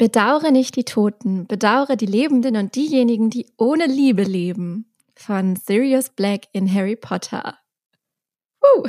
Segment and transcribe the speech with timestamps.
[0.00, 4.90] Bedauere nicht die Toten, bedauere die Lebenden und diejenigen, die ohne Liebe leben.
[5.14, 7.58] Von Sirius Black in Harry Potter.
[8.62, 8.88] Uh.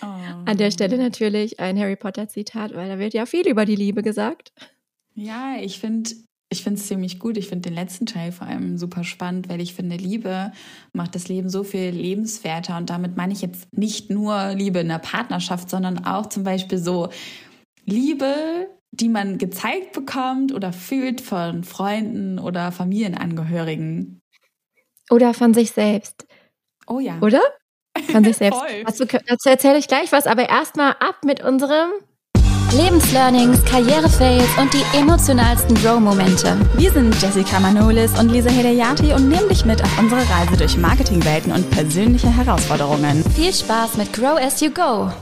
[0.00, 0.06] oh.
[0.46, 3.76] An der Stelle natürlich ein Harry Potter Zitat, weil da wird ja viel über die
[3.76, 4.54] Liebe gesagt.
[5.12, 6.12] Ja, ich finde
[6.48, 7.36] ich finde es ziemlich gut.
[7.36, 10.52] Ich finde den letzten Teil vor allem super spannend, weil ich finde, Liebe
[10.94, 12.78] macht das Leben so viel lebenswerter.
[12.78, 16.78] Und damit meine ich jetzt nicht nur Liebe in der Partnerschaft, sondern auch zum Beispiel
[16.78, 17.10] so
[17.84, 18.70] Liebe,
[19.00, 24.20] die man gezeigt bekommt oder fühlt von Freunden oder Familienangehörigen.
[25.10, 26.26] Oder von sich selbst.
[26.86, 27.18] Oh ja.
[27.20, 27.42] Oder?
[28.10, 28.60] Von sich selbst.
[28.84, 31.90] dazu, dazu erzähle ich gleich was, aber erstmal ab mit unserem
[32.72, 36.58] Lebenslearnings, Karrierefails und die emotionalsten Grow-Momente.
[36.76, 40.76] Wir sind Jessica Manolis und Lisa Hedayati und nehmen dich mit auf unsere Reise durch
[40.76, 43.22] Marketingwelten und persönliche Herausforderungen.
[43.36, 45.12] Viel Spaß mit Grow as you go.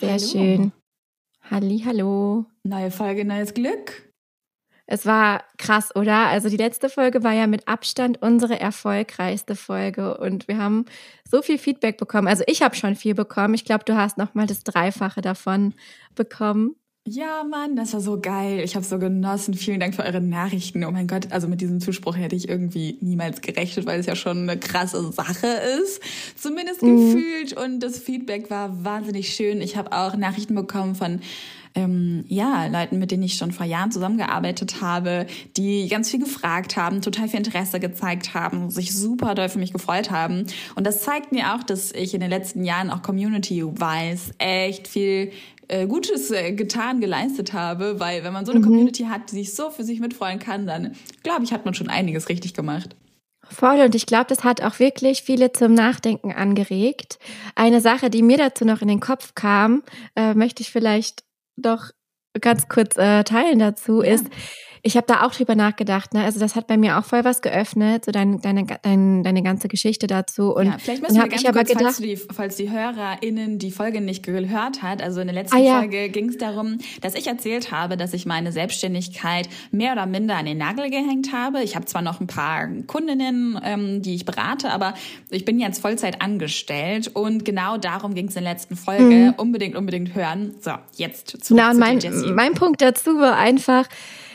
[0.00, 0.18] Sehr Hallo.
[0.18, 0.72] schön.
[1.52, 2.46] Halli, hallo.
[2.62, 4.10] Neue Folge, neues Glück.
[4.86, 6.28] Es war krass, oder?
[6.28, 10.86] Also die letzte Folge war ja mit Abstand unsere erfolgreichste Folge und wir haben
[11.30, 12.26] so viel Feedback bekommen.
[12.26, 13.52] Also ich habe schon viel bekommen.
[13.52, 15.74] Ich glaube, du hast noch mal das Dreifache davon
[16.14, 16.74] bekommen.
[17.04, 18.60] Ja, Mann, das war so geil.
[18.60, 19.54] Ich habe so genossen.
[19.54, 20.84] Vielen Dank für eure Nachrichten.
[20.84, 24.14] Oh mein Gott, also mit diesem Zuspruch hätte ich irgendwie niemals gerechnet, weil es ja
[24.14, 25.48] schon eine krasse Sache
[25.82, 26.00] ist.
[26.36, 26.96] Zumindest mhm.
[26.96, 27.52] gefühlt.
[27.54, 29.60] Und das Feedback war wahnsinnig schön.
[29.60, 31.20] Ich habe auch Nachrichten bekommen von
[31.74, 36.76] ähm, ja, Leuten, mit denen ich schon vor Jahren zusammengearbeitet habe, die ganz viel gefragt
[36.76, 40.46] haben, total viel Interesse gezeigt haben, sich super doll für mich gefreut haben.
[40.74, 45.32] Und das zeigt mir auch, dass ich in den letzten Jahren auch Community-wise echt viel
[45.72, 48.64] äh, Gutes äh, getan, geleistet habe, weil wenn man so eine mhm.
[48.64, 51.88] Community hat, die sich so für sich mitfreuen kann, dann glaube ich, hat man schon
[51.88, 52.94] einiges richtig gemacht.
[53.50, 57.18] Voll und ich glaube, das hat auch wirklich viele zum Nachdenken angeregt.
[57.54, 59.82] Eine Sache, die mir dazu noch in den Kopf kam,
[60.14, 61.24] äh, möchte ich vielleicht
[61.56, 61.90] doch
[62.40, 64.14] ganz kurz äh, teilen dazu, ja.
[64.14, 64.26] ist,
[64.84, 66.12] ich habe da auch drüber nachgedacht.
[66.12, 66.24] Ne?
[66.24, 69.68] Also das hat bei mir auch voll was geöffnet, so dein, deine, dein, deine ganze
[69.68, 70.52] Geschichte dazu.
[70.52, 74.00] Und ja, vielleicht müssen wir ganz kurz, gedacht, falls, die, falls die HörerInnen die Folge
[74.00, 75.78] nicht gehört hat, also in der letzten ah, ja.
[75.78, 80.34] Folge ging es darum, dass ich erzählt habe, dass ich meine Selbstständigkeit mehr oder minder
[80.34, 81.62] an den Nagel gehängt habe.
[81.62, 84.94] Ich habe zwar noch ein paar Kundinnen, ähm, die ich berate, aber
[85.30, 89.04] ich bin jetzt Vollzeit angestellt und genau darum ging es in der letzten Folge.
[89.04, 89.34] Mhm.
[89.36, 90.56] Unbedingt, unbedingt hören.
[90.60, 92.00] So, jetzt zu, Na, zu mein,
[92.34, 93.86] mein Punkt dazu war einfach,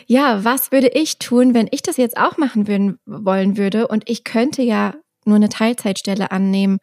[0.07, 4.09] ja, was würde ich tun, wenn ich das jetzt auch machen würden, wollen würde und
[4.09, 4.95] ich könnte ja
[5.25, 6.79] nur eine Teilzeitstelle annehmen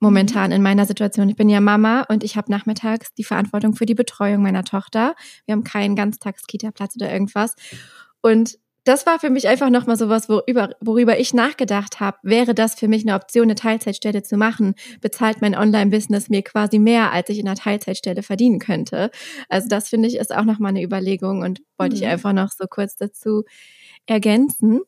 [0.00, 1.28] momentan in meiner Situation.
[1.28, 5.14] Ich bin ja Mama und ich habe nachmittags die Verantwortung für die Betreuung meiner Tochter.
[5.44, 7.54] Wir haben keinen Ganztagskita-Platz oder irgendwas.
[8.22, 12.16] Und das war für mich einfach nochmal sowas, worüber, worüber ich nachgedacht habe.
[12.22, 14.74] Wäre das für mich eine Option, eine Teilzeitstelle zu machen?
[15.02, 19.10] Bezahlt mein Online-Business mir quasi mehr, als ich in einer Teilzeitstelle verdienen könnte?
[19.50, 22.02] Also das finde ich ist auch nochmal eine Überlegung und wollte mhm.
[22.02, 23.44] ich einfach noch so kurz dazu
[24.06, 24.80] ergänzen.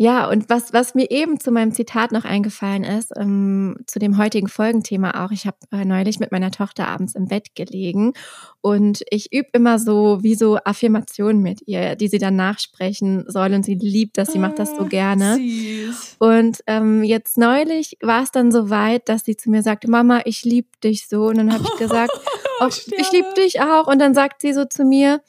[0.00, 4.16] Ja, und was, was mir eben zu meinem Zitat noch eingefallen ist, ähm, zu dem
[4.16, 5.32] heutigen Folgenthema auch.
[5.32, 8.12] Ich habe äh, neulich mit meiner Tochter abends im Bett gelegen
[8.60, 13.52] und ich übe immer so wie so Affirmationen mit ihr, die sie dann nachsprechen soll
[13.52, 15.34] und sie liebt das, sie macht das so ah, gerne.
[15.34, 16.16] Süß.
[16.20, 20.20] Und ähm, jetzt neulich war es dann so weit, dass sie zu mir sagte, Mama,
[20.26, 21.26] ich liebe dich so.
[21.26, 22.12] Und dann habe ich gesagt,
[22.60, 23.88] oh, ich liebe dich auch.
[23.88, 25.20] Und dann sagt sie so zu mir,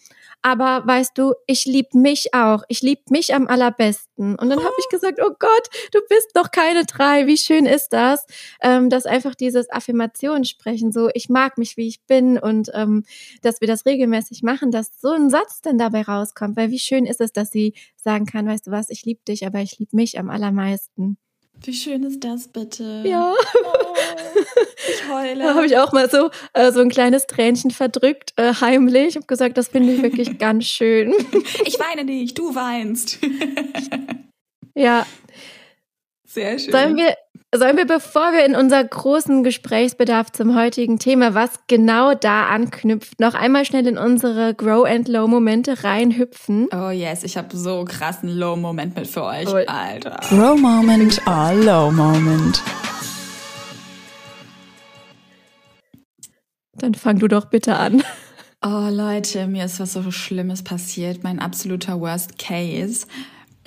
[0.42, 2.64] aber weißt du, ich lieb mich auch.
[2.70, 4.36] Ich lieb mich am allerbesten.
[4.36, 7.28] Und dann habe ich gesagt, oh Gott, du bist doch keine drei.
[7.28, 8.26] Wie schön ist das,
[8.62, 13.04] ähm, dass einfach dieses Affirmation sprechen, so ich mag mich, wie ich bin und ähm,
[13.42, 16.56] dass wir das regelmäßig machen, dass so ein Satz dann dabei rauskommt.
[16.56, 19.46] Weil wie schön ist es, dass sie sagen kann, weißt du was, ich lieb dich,
[19.46, 21.18] aber ich lieb mich am allermeisten.
[21.64, 23.04] Wie schön ist das bitte?
[23.06, 23.34] Ja.
[23.34, 23.96] Oh,
[24.90, 25.44] ich heule.
[25.44, 29.10] Da habe ich auch mal so, äh, so ein kleines Tränchen verdrückt, äh, heimlich.
[29.10, 31.14] Ich habe gesagt, das finde ich wirklich ganz schön.
[31.66, 33.20] Ich weine nicht, du weinst.
[34.76, 35.06] ja.
[36.26, 36.72] Sehr schön.
[36.72, 37.16] Sollen wir,
[37.56, 43.20] Sollen wir, bevor wir in unser großen Gesprächsbedarf zum heutigen Thema, was genau da anknüpft,
[43.20, 46.68] noch einmal schnell in unsere Grow and Low Momente reinhüpfen?
[46.72, 49.56] Oh yes, ich habe so krassen Low Moment mit für euch, oh.
[49.66, 50.20] Alter.
[50.30, 52.62] Grow Moment or Low Moment.
[56.74, 58.04] Dann fang du doch bitte an.
[58.64, 61.24] Oh Leute, mir ist was so Schlimmes passiert.
[61.24, 63.08] Mein absoluter Worst Case.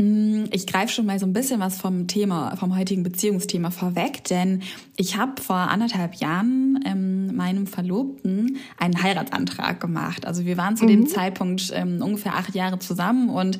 [0.02, 4.24] Mm, ich greife schon mal so ein bisschen was vom Thema, vom heutigen Beziehungsthema vorweg,
[4.24, 4.62] denn
[4.96, 10.26] ich habe vor anderthalb Jahren ähm, meinem Verlobten einen Heiratsantrag gemacht.
[10.26, 10.88] Also wir waren zu mhm.
[10.88, 13.58] dem Zeitpunkt ähm, ungefähr acht Jahre zusammen und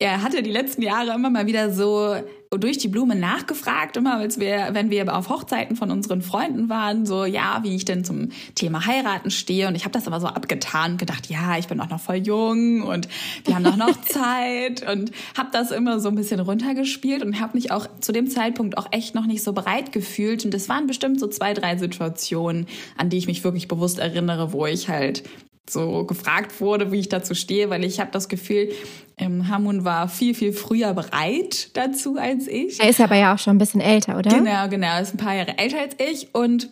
[0.00, 2.16] er hatte die letzten Jahre immer mal wieder so
[2.58, 7.06] durch die Blume nachgefragt, immer als wir, wenn wir auf Hochzeiten von unseren Freunden waren,
[7.06, 9.68] so ja, wie ich denn zum Thema heiraten stehe.
[9.68, 12.16] Und ich habe das aber so abgetan und gedacht, ja, ich bin auch noch voll
[12.16, 13.08] jung und
[13.44, 17.56] wir haben doch noch Zeit und habe das immer so ein bisschen runtergespielt und habe
[17.56, 20.44] mich auch zu dem Zeitpunkt auch echt noch nicht so bereit gefühlt.
[20.46, 22.66] Und es waren bestimmt so zwei, drei Situationen,
[22.96, 25.22] an die ich mich wirklich bewusst erinnere, wo ich halt
[25.72, 28.70] so gefragt wurde, wie ich dazu stehe, weil ich habe das Gefühl,
[29.18, 32.80] ähm, Hamun war viel, viel früher bereit dazu als ich.
[32.80, 34.30] Er ist aber ja auch schon ein bisschen älter, oder?
[34.30, 34.86] Genau, genau.
[34.86, 36.68] Er ist ein paar Jahre älter als ich und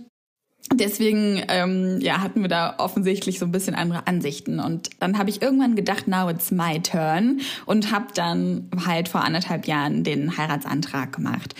[0.74, 4.60] Deswegen ähm, ja, hatten wir da offensichtlich so ein bisschen andere Ansichten.
[4.60, 9.24] Und dann habe ich irgendwann gedacht, now it's my turn und habe dann halt vor
[9.24, 11.54] anderthalb Jahren den Heiratsantrag gemacht.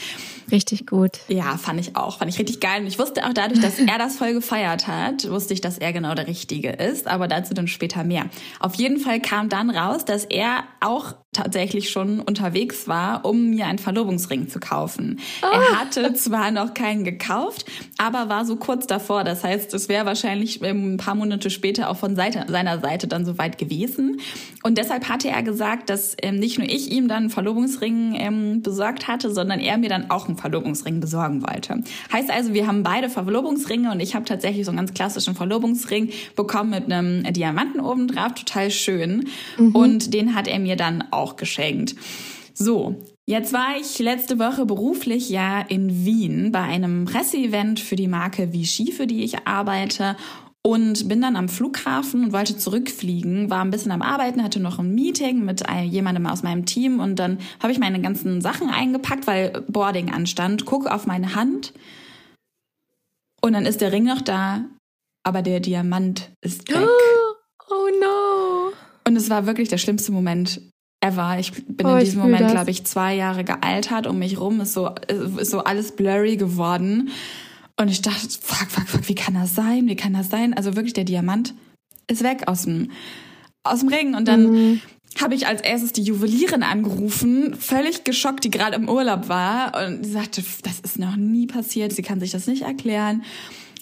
[0.50, 1.20] Richtig gut.
[1.28, 2.18] Ja, fand ich auch.
[2.18, 2.80] Fand ich richtig geil.
[2.80, 5.92] Und ich wusste auch dadurch, dass er das voll gefeiert hat, wusste ich, dass er
[5.92, 7.06] genau der Richtige ist.
[7.06, 8.26] Aber dazu dann später mehr.
[8.60, 13.66] Auf jeden Fall kam dann raus, dass er auch tatsächlich schon unterwegs war, um mir
[13.66, 15.20] einen Verlobungsring zu kaufen.
[15.42, 15.46] Oh.
[15.46, 17.66] Er hatte zwar noch keinen gekauft,
[17.98, 19.24] aber war so kurz davor.
[19.24, 23.26] Das heißt, es wäre wahrscheinlich ein paar Monate später auch von Seite, seiner Seite dann
[23.26, 24.20] soweit gewesen.
[24.62, 28.62] Und deshalb hatte er gesagt, dass ähm, nicht nur ich ihm dann einen Verlobungsring ähm,
[28.62, 31.82] besorgt hatte, sondern er mir dann auch einen Verlobungsring besorgen wollte.
[32.12, 36.10] Heißt also, wir haben beide Verlobungsringe und ich habe tatsächlich so einen ganz klassischen Verlobungsring
[36.36, 39.28] bekommen mit einem Diamanten oben drauf, total schön.
[39.58, 39.74] Mhm.
[39.74, 41.94] Und den hat er mir dann auch geschenkt.
[42.54, 42.96] So,
[43.28, 48.54] Jetzt war ich letzte Woche beruflich ja in Wien bei einem Presseevent für die Marke
[48.54, 50.16] Vichy, für die ich arbeite
[50.68, 54.78] und bin dann am Flughafen und wollte zurückfliegen, war ein bisschen am Arbeiten, hatte noch
[54.78, 59.26] ein Meeting mit jemandem aus meinem Team und dann habe ich meine ganzen Sachen eingepackt,
[59.26, 61.72] weil Boarding anstand, gucke auf meine Hand
[63.40, 64.66] und dann ist der Ring noch da,
[65.24, 66.86] aber der Diamant ist weg.
[67.70, 68.72] Oh no.
[69.06, 70.62] Und es war wirklich der schlimmste Moment
[71.02, 71.38] ever.
[71.38, 74.06] Ich bin oh, in diesem Moment, glaube ich, zwei Jahre gealtert.
[74.06, 74.94] Um mich rum ist so,
[75.38, 77.10] ist so alles blurry geworden.
[77.80, 79.86] Und ich dachte, fuck, fuck, fuck, wie kann das sein?
[79.86, 80.52] Wie kann das sein?
[80.52, 81.54] Also wirklich, der Diamant
[82.08, 82.90] ist weg aus dem,
[83.62, 84.16] aus dem Ring.
[84.16, 84.80] Und dann mhm.
[85.20, 89.86] habe ich als erstes die Juwelierin angerufen, völlig geschockt, die gerade im Urlaub war.
[89.86, 93.22] Und sie sagte, das ist noch nie passiert, sie kann sich das nicht erklären.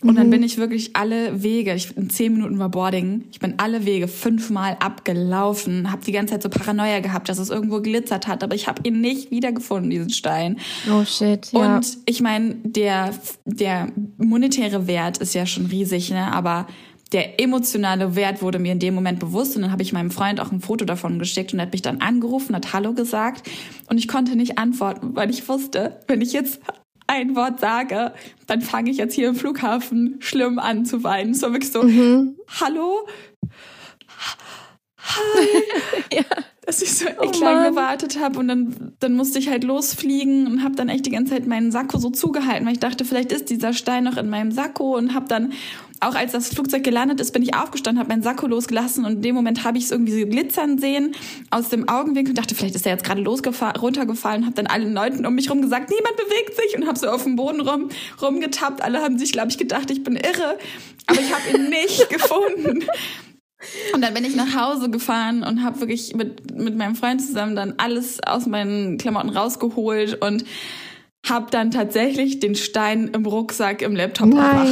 [0.02, 0.16] Und mhm.
[0.16, 3.86] dann bin ich wirklich alle Wege, ich, in zehn Minuten war Boarding, ich bin alle
[3.86, 8.44] Wege fünfmal abgelaufen, habe die ganze Zeit so Paranoia gehabt, dass es irgendwo glitzert hat,
[8.44, 10.58] aber ich habe ihn nicht wiedergefunden, diesen Stein.
[10.90, 11.76] Oh shit, ja.
[11.76, 13.14] Und ich meine, der,
[13.46, 13.88] der
[14.18, 16.32] monetäre Wert ist ja schon riesig, ne?
[16.32, 16.66] aber
[17.12, 20.40] der emotionale Wert wurde mir in dem Moment bewusst und dann habe ich meinem Freund
[20.40, 23.48] auch ein Foto davon geschickt und er hat mich dann angerufen, hat Hallo gesagt
[23.88, 26.60] und ich konnte nicht antworten, weil ich wusste, wenn ich jetzt
[27.06, 28.12] ein Wort sage,
[28.46, 31.34] dann fange ich jetzt hier im Flughafen schlimm an zu weinen.
[31.34, 32.36] So wirklich so, mhm.
[32.60, 33.06] hallo?
[34.98, 35.62] Hi.
[36.12, 36.24] ja.
[36.66, 40.48] Dass ich so echt oh lange gewartet habe und dann, dann musste ich halt losfliegen
[40.48, 43.30] und habe dann echt die ganze Zeit meinen Sakko so zugehalten, weil ich dachte, vielleicht
[43.30, 45.52] ist dieser Stein noch in meinem Sakko und habe dann
[46.00, 49.22] auch als das Flugzeug gelandet ist, bin ich aufgestanden, habe meinen Sakko losgelassen und in
[49.22, 51.14] dem Moment habe ich es irgendwie so glitzern sehen
[51.50, 55.24] aus dem Augenwinkel und dachte, vielleicht ist er jetzt gerade runtergefallen, habe dann allen Leuten
[55.26, 57.88] um mich rum gesagt, niemand bewegt sich und habe so auf dem Boden rum
[58.20, 58.82] rumgetappt.
[58.82, 60.58] Alle haben sich, glaube ich, gedacht, ich bin irre,
[61.06, 62.84] aber ich habe ihn nicht gefunden.
[63.94, 67.56] Und dann bin ich nach Hause gefahren und habe wirklich mit, mit meinem Freund zusammen
[67.56, 70.44] dann alles aus meinen Klamotten rausgeholt und
[71.28, 74.30] habe dann tatsächlich den Stein im Rucksack im Laptop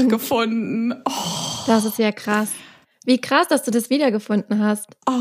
[0.08, 0.94] gefunden.
[1.04, 1.64] Oh.
[1.66, 2.50] Das ist ja krass.
[3.04, 4.88] Wie krass, dass du das wiedergefunden hast.
[5.06, 5.12] Oh.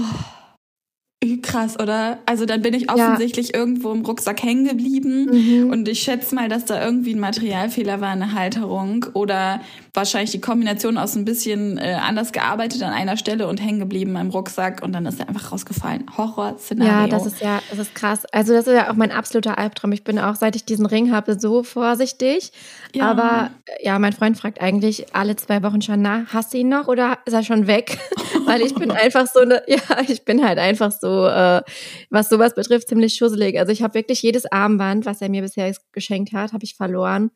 [1.42, 2.20] Krass, oder?
[2.26, 3.60] Also dann bin ich offensichtlich ja.
[3.60, 5.72] irgendwo im Rucksack hängen geblieben mhm.
[5.72, 9.62] und ich schätze mal, dass da irgendwie ein Materialfehler war, eine Halterung oder
[9.94, 14.16] wahrscheinlich die Kombination aus ein bisschen äh, anders gearbeitet an einer Stelle und hängen geblieben
[14.16, 16.06] im Rucksack und dann ist er einfach rausgefallen.
[16.18, 16.94] Horror-Szenario.
[16.94, 18.26] Ja, das ist ja, das ist krass.
[18.32, 19.92] Also das ist ja auch mein absoluter Albtraum.
[19.92, 22.52] Ich bin auch, seit ich diesen Ring habe, so vorsichtig.
[22.94, 23.12] Ja.
[23.12, 23.52] Aber
[23.82, 27.20] ja, mein Freund fragt eigentlich alle zwei Wochen schon, na, hast du ihn noch oder
[27.26, 27.98] ist er schon weg?
[28.46, 29.78] Weil ich bin einfach so eine, ja,
[30.08, 31.62] ich bin halt einfach so, äh,
[32.10, 33.60] was sowas betrifft, ziemlich schusselig.
[33.60, 37.32] Also ich habe wirklich jedes Armband, was er mir bisher geschenkt hat, habe ich verloren.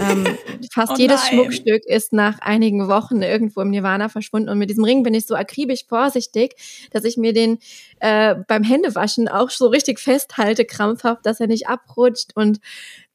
[0.00, 0.26] Ähm,
[0.72, 4.48] fast oh jedes Schmuckstück ist nach einigen Wochen irgendwo im Nirvana verschwunden.
[4.48, 6.54] Und mit diesem Ring bin ich so akribisch vorsichtig,
[6.90, 7.58] dass ich mir den
[8.00, 12.32] äh, beim Händewaschen auch so richtig festhalte, krampfhaft, dass er nicht abrutscht.
[12.34, 12.60] Und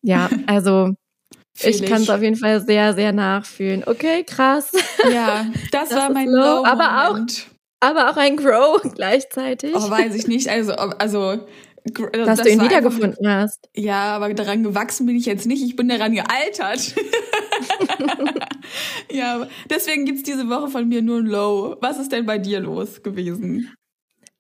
[0.02, 0.96] ja, also
[1.62, 3.84] ich kann es auf jeden Fall sehr, sehr nachfühlen.
[3.86, 4.72] Okay, krass.
[5.12, 6.66] Ja, das, das war mein Low.
[6.66, 7.20] Aber auch,
[7.84, 9.76] aber auch ein Grow gleichzeitig.
[9.76, 10.50] Oh, weiß ich nicht.
[10.50, 11.46] Also, also
[11.86, 13.70] dass das du ihn wiedergefunden einfach, hast.
[13.76, 15.62] Ja, aber daran gewachsen bin ich jetzt nicht.
[15.64, 16.96] Ich bin daran gealtert.
[19.12, 21.76] ja, deswegen gibt's diese Woche von mir nur ein Low.
[21.82, 23.70] Was ist denn bei dir los gewesen?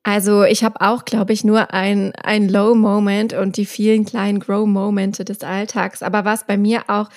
[0.04, 5.24] Also ich habe auch, glaube ich, nur ein, ein Low-Moment und die vielen kleinen Grow-Momente
[5.24, 6.04] des Alltags.
[6.04, 7.10] Aber was bei mir auch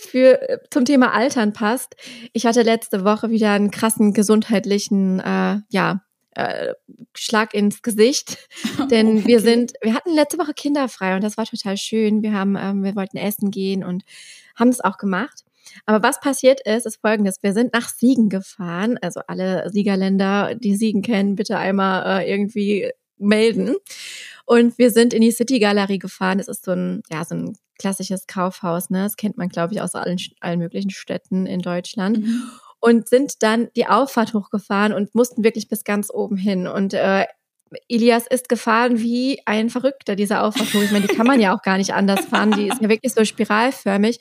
[0.00, 1.96] für zum Thema Altern passt,
[2.32, 6.02] ich hatte letzte Woche wieder einen krassen gesundheitlichen, äh, ja,
[6.34, 6.74] äh,
[7.14, 8.38] Schlag ins Gesicht,
[8.90, 9.26] denn okay.
[9.26, 12.22] wir sind, wir hatten letzte Woche kinderfrei und das war total schön.
[12.22, 14.04] Wir haben, ähm, wir wollten essen gehen und
[14.56, 15.44] haben es auch gemacht.
[15.86, 17.36] Aber was passiert ist, ist folgendes.
[17.42, 18.98] Wir sind nach Siegen gefahren.
[19.02, 23.76] Also alle Siegerländer, die Siegen kennen, bitte einmal äh, irgendwie melden.
[24.46, 26.38] Und wir sind in die City Galerie gefahren.
[26.38, 29.02] Das ist so ein, ja, so ein klassisches Kaufhaus, ne?
[29.04, 32.18] Das kennt man, glaube ich, aus allen, allen möglichen Städten in Deutschland.
[32.18, 32.42] Mhm.
[32.78, 36.66] Und sind dann die Auffahrt hochgefahren und mussten wirklich bis ganz oben hin.
[36.66, 37.26] Und äh,
[37.88, 40.82] Elias ist gefahren wie ein Verrückter, diese Auffahrt hoch.
[40.82, 42.52] Ich meine, die kann man ja auch gar nicht anders fahren.
[42.52, 44.20] Die ist ja wirklich so spiralförmig.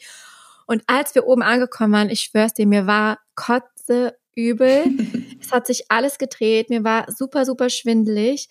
[0.65, 4.85] Und als wir oben angekommen waren, ich schwör's dir, mir war kotze übel.
[5.41, 6.69] es hat sich alles gedreht.
[6.69, 8.49] Mir war super, super schwindelig.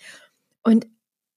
[0.63, 0.87] Und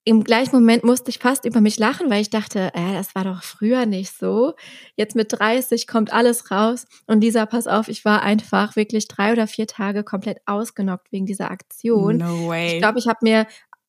[0.04, 3.24] im gleichen Moment musste ich fast über mich lachen, weil ich dachte, äh, das war
[3.24, 4.54] doch früher nicht so.
[4.96, 6.88] Jetzt mit 30 kommt alles raus.
[7.06, 11.28] Und dieser, pass auf, ich war einfach wirklich drei oder vier Tage komplett ausgenockt wegen
[11.28, 12.18] dieser Aktion.
[12.18, 12.74] No way.
[12.74, 13.46] Ich glaube, ich habe mir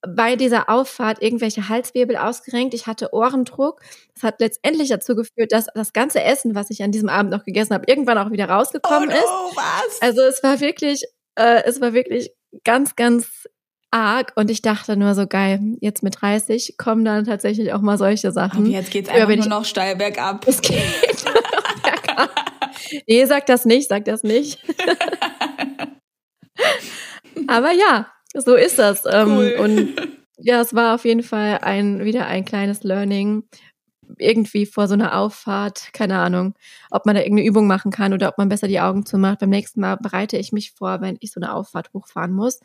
[0.07, 2.75] bei dieser Auffahrt irgendwelche Halswirbel ausgerenkt.
[2.75, 3.81] Ich hatte Ohrendruck.
[4.15, 7.45] Das hat letztendlich dazu geführt, dass das ganze Essen, was ich an diesem Abend noch
[7.45, 9.57] gegessen habe, irgendwann auch wieder rausgekommen oh no, ist.
[9.57, 10.03] Was?
[10.03, 11.05] Also es war wirklich,
[11.37, 12.33] äh, es war wirklich
[12.65, 13.47] ganz, ganz
[13.93, 17.99] arg und ich dachte nur so geil, jetzt mit 30 kommen dann tatsächlich auch mal
[17.99, 18.65] solche Sachen.
[18.65, 20.47] Aber jetzt geht's einfach nur noch steil bergab.
[20.49, 20.83] Es geht
[21.83, 22.31] bergab.
[23.07, 24.59] Nee, sag das nicht, sag das nicht.
[27.47, 29.05] Aber ja, so ist das.
[29.07, 29.57] Ähm, cool.
[29.61, 29.95] Und
[30.39, 33.45] ja, es war auf jeden Fall ein, wieder ein kleines Learning.
[34.19, 36.55] Irgendwie vor so einer Auffahrt, keine Ahnung,
[36.91, 39.39] ob man da irgendeine Übung machen kann oder ob man besser die Augen zumacht.
[39.39, 42.61] Beim nächsten Mal bereite ich mich vor, wenn ich so eine Auffahrt hochfahren muss.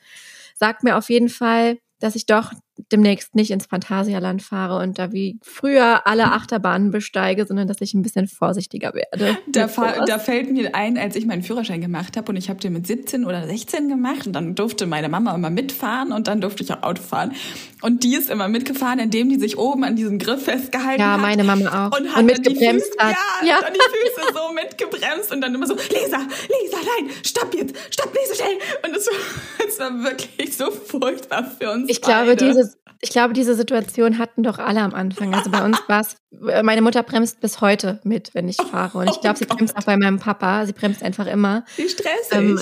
[0.60, 2.52] Sagt mir auf jeden Fall, dass ich doch
[2.92, 7.94] demnächst nicht ins Phantasialand fahre und da wie früher alle Achterbahnen besteige, sondern dass ich
[7.94, 9.38] ein bisschen vorsichtiger werde.
[9.48, 9.68] Da,
[10.06, 12.86] da fällt mir ein, als ich meinen Führerschein gemacht habe und ich habe den mit
[12.86, 16.72] 17 oder 16 gemacht und dann durfte meine Mama immer mitfahren und dann durfte ich
[16.72, 17.34] auch Auto fahren.
[17.82, 21.18] Und die ist immer mitgefahren, indem die sich oben an diesem Griff festgehalten ja, hat.
[21.18, 21.98] Ja, meine Mama auch.
[21.98, 23.16] Und, hat und mitgebremst Füße, hat.
[23.42, 23.58] Ja, ja.
[23.62, 28.14] dann die Füße so mitgebremst und dann immer so, Lisa, Lisa, nein, stopp jetzt, stopp
[28.14, 28.58] nicht so schnell.
[28.84, 32.67] Und es war, es war wirklich so furchtbar für uns Ich glaube, diese
[33.02, 35.34] ich glaube, diese Situation hatten doch alle am Anfang.
[35.34, 36.18] Also bei uns war es,
[36.64, 39.00] meine Mutter bremst bis heute mit, wenn ich fahre.
[39.00, 40.66] Und ich glaube, sie oh bremst auch bei meinem Papa.
[40.66, 41.64] Sie bremst einfach immer.
[41.76, 42.32] Wie stressig.
[42.32, 42.60] Ähm,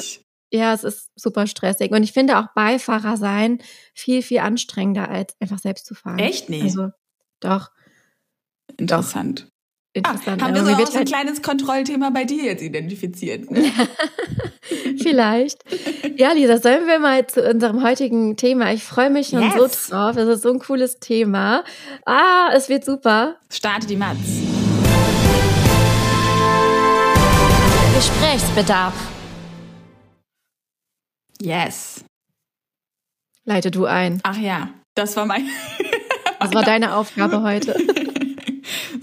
[0.51, 1.91] ja, es ist super stressig.
[1.91, 3.59] Und ich finde auch Beifahrer sein
[3.93, 6.19] viel, viel anstrengender, als einfach selbst zu fahren.
[6.19, 6.63] Echt nicht?
[6.63, 6.89] Also,
[7.39, 7.71] doch.
[8.77, 9.47] Interessant
[9.95, 10.41] interessant.
[10.41, 13.49] Ah, haben wir so auch so ein halt kleines Kontrollthema bei dir jetzt identifiziert?
[13.49, 13.71] Ne?
[15.01, 15.63] Vielleicht.
[16.17, 18.71] Ja, Lisa, sollen wir mal zu unserem heutigen Thema?
[18.73, 19.87] Ich freue mich schon yes.
[19.87, 20.17] so drauf.
[20.17, 21.63] Es ist so ein cooles Thema.
[22.05, 23.35] Ah, es wird super.
[23.49, 24.17] Starte die Matz.
[27.95, 28.93] Gesprächsbedarf.
[31.41, 32.03] Yes.
[33.45, 34.19] Leite du ein.
[34.23, 35.47] Ach ja, das war mein.
[36.39, 37.75] Das war deine Aufgabe heute.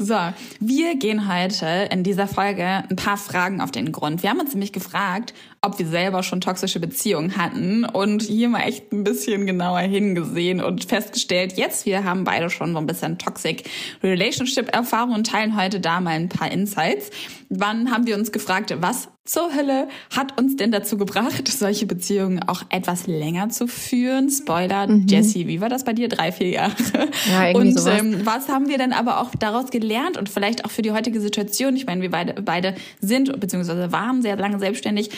[0.05, 0.19] So,
[0.59, 4.25] wir gehen heute in dieser Folge ein paar Fragen auf den Grund.
[4.25, 5.33] Wir haben uns nämlich gefragt,
[5.65, 10.61] ob wir selber schon toxische Beziehungen hatten und hier mal echt ein bisschen genauer hingesehen
[10.61, 13.71] und festgestellt, jetzt wir haben beide schon so ein bisschen Toxic
[14.03, 17.11] Relationship Erfahrung und teilen heute da mal ein paar Insights.
[17.49, 22.43] Wann haben wir uns gefragt, was zur Hölle hat uns denn dazu gebracht, solche Beziehungen
[22.43, 24.31] auch etwas länger zu führen?
[24.31, 25.07] Spoiler, mhm.
[25.07, 26.09] Jessie, wie war das bei dir?
[26.09, 26.73] Drei, vier Jahre.
[27.31, 28.01] Ja, irgendwie und sowas.
[28.01, 31.21] Ähm, was haben wir dann aber auch daraus gelernt und vielleicht auch für die heutige
[31.21, 31.77] Situation?
[31.77, 33.93] Ich meine, wir beide, beide sind bzw.
[33.93, 35.11] waren sehr lange selbstständig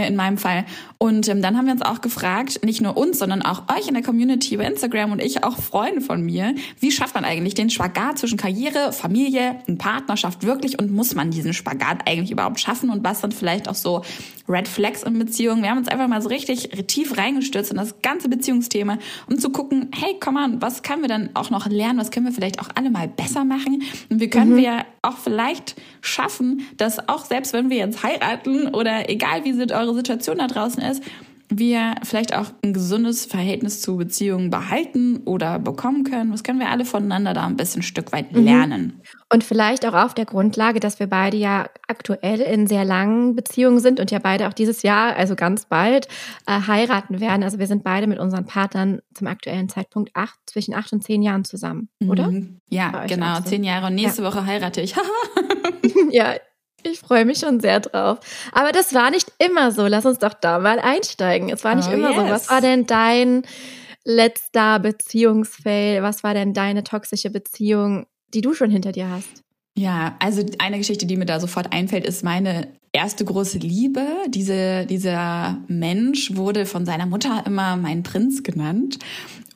[0.00, 0.64] in meinem Fall.
[0.98, 3.94] Und ähm, dann haben wir uns auch gefragt, nicht nur uns, sondern auch euch in
[3.94, 7.70] der Community bei Instagram und ich, auch Freunde von mir, wie schafft man eigentlich den
[7.70, 12.90] Spagat zwischen Karriere, Familie und Partnerschaft wirklich und muss man diesen Spagat eigentlich überhaupt schaffen
[12.90, 14.02] und was dann vielleicht auch so
[14.48, 15.62] Red Flags in Beziehungen.
[15.62, 19.50] Wir haben uns einfach mal so richtig tief reingestürzt in das ganze Beziehungsthema, um zu
[19.50, 22.60] gucken, hey, komm mal, was können wir dann auch noch lernen, was können wir vielleicht
[22.60, 24.56] auch alle mal besser machen und wie können mhm.
[24.56, 29.94] wir auch vielleicht schaffen, dass auch selbst wenn wir jetzt heiraten oder egal wie eure
[29.94, 31.02] Situation da draußen ist,
[31.58, 36.32] wir vielleicht auch ein gesundes Verhältnis zu Beziehungen behalten oder bekommen können.
[36.32, 38.44] Was können wir alle voneinander da ein bisschen ein Stück weit mhm.
[38.44, 39.02] lernen?
[39.32, 43.80] Und vielleicht auch auf der Grundlage, dass wir beide ja aktuell in sehr langen Beziehungen
[43.80, 46.06] sind und ja beide auch dieses Jahr, also ganz bald,
[46.46, 47.42] äh, heiraten werden.
[47.42, 51.22] Also wir sind beide mit unseren Partnern zum aktuellen Zeitpunkt acht, zwischen acht und zehn
[51.22, 52.30] Jahren zusammen, oder?
[52.30, 52.60] Mhm.
[52.68, 53.44] Ja, genau, so.
[53.44, 54.28] zehn Jahre und nächste ja.
[54.28, 54.94] Woche heirate ich.
[56.10, 56.34] ja,
[56.84, 58.18] ich freue mich schon sehr drauf.
[58.52, 59.86] Aber das war nicht immer so.
[59.86, 61.48] Lass uns doch da mal einsteigen.
[61.48, 62.16] Es war nicht oh, immer yes.
[62.18, 62.28] so.
[62.28, 63.42] Was war denn dein
[64.04, 66.02] letzter Beziehungsfail?
[66.02, 69.42] Was war denn deine toxische Beziehung, die du schon hinter dir hast?
[69.74, 74.06] Ja, also eine Geschichte, die mir da sofort einfällt, ist meine erste große Liebe.
[74.28, 78.98] Diese, dieser Mensch wurde von seiner Mutter immer mein Prinz genannt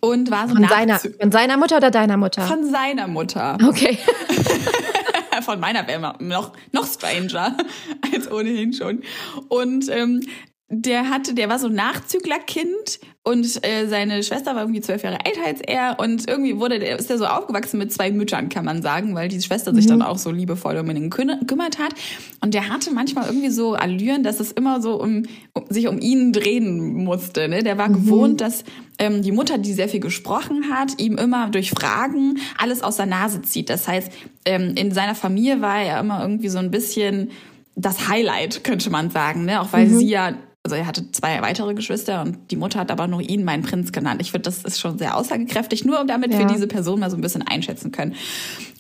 [0.01, 2.43] und war so von seiner, von seiner Mutter oder deiner Mutter?
[2.43, 3.59] Von seiner Mutter.
[3.67, 3.99] Okay.
[5.43, 7.57] von meiner wäre noch noch stranger
[8.13, 9.03] als ohnehin schon.
[9.49, 10.21] Und ähm,
[10.69, 15.19] der hatte, der war so ein Nachzüglerkind und äh, seine Schwester war irgendwie zwölf Jahre
[15.25, 18.65] älter als er und irgendwie wurde der, ist er so aufgewachsen mit zwei Müttern, kann
[18.65, 19.91] man sagen, weil die Schwester sich mhm.
[19.91, 21.95] dann auch so liebevoll um ihn gekümmert hat.
[22.41, 26.01] Und der hatte manchmal irgendwie so Allüren, dass es immer so um, um sich um
[26.01, 27.49] ihn drehen musste.
[27.49, 27.63] Ne?
[27.63, 27.95] Der war mhm.
[27.95, 28.65] gewohnt, dass
[28.99, 33.07] ähm, die Mutter, die sehr viel gesprochen hat, ihm immer durch Fragen alles aus der
[33.07, 33.71] Nase zieht.
[33.71, 34.11] Das heißt,
[34.45, 37.31] ähm, in seiner Familie war er immer irgendwie so ein bisschen
[37.77, 39.61] das Highlight, könnte man sagen, ne?
[39.61, 39.99] Auch weil mhm.
[39.99, 40.35] sie ja
[40.67, 43.93] also er hatte zwei weitere Geschwister und die Mutter hat aber nur ihn meinen Prinz
[43.93, 44.21] genannt.
[44.21, 46.41] Ich finde, das ist schon sehr aussagekräftig, nur damit ja.
[46.41, 48.17] wir diese Person mal so ein bisschen einschätzen können.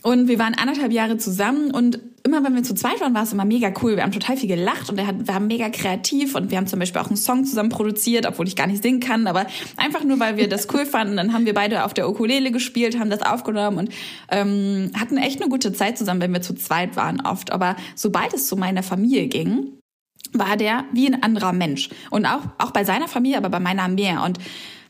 [0.02, 3.32] Und wir waren anderthalb Jahre zusammen und immer wenn wir zu zweit waren, war es
[3.32, 3.94] immer mega cool.
[3.94, 6.80] Wir haben total viel gelacht und er hat, war mega kreativ und wir haben zum
[6.80, 10.18] Beispiel auch einen Song zusammen produziert, obwohl ich gar nicht singen kann, aber einfach nur,
[10.18, 11.16] weil wir das cool fanden.
[11.16, 13.90] Dann haben wir beide auf der Ukulele gespielt, haben das aufgenommen und
[14.28, 17.52] ähm, hatten echt eine gute Zeit zusammen, wenn wir zu zweit waren oft.
[17.52, 19.76] Aber sobald es zu meiner Familie ging,
[20.32, 21.90] war der wie ein anderer Mensch.
[22.10, 24.22] Und auch, auch bei seiner Familie, aber bei meiner mehr.
[24.22, 24.38] Und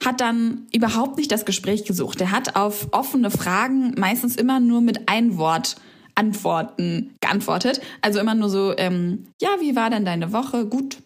[0.04, 2.20] hat dann überhaupt nicht das Gespräch gesucht.
[2.20, 5.76] Er hat auf offene Fragen meistens immer nur mit ein Wort
[6.14, 7.80] Antworten geantwortet.
[8.00, 10.66] Also immer nur so, ähm, ja, wie war denn deine Woche?
[10.66, 10.96] Gut,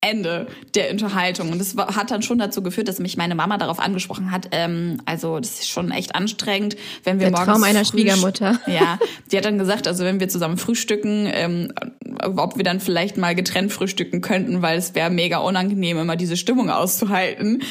[0.00, 1.50] Ende der Unterhaltung.
[1.50, 4.48] Und das hat dann schon dazu geführt, dass mich meine Mama darauf angesprochen hat.
[4.52, 8.60] Ähm, also das ist schon echt anstrengend, wenn wir der morgens Traum einer Schwiegermutter.
[8.68, 8.98] Ja,
[9.30, 11.72] die hat dann gesagt, also wenn wir zusammen frühstücken, ähm,
[12.20, 16.36] ob wir dann vielleicht mal getrennt frühstücken könnten, weil es wäre mega unangenehm, immer diese
[16.36, 17.62] Stimmung auszuhalten.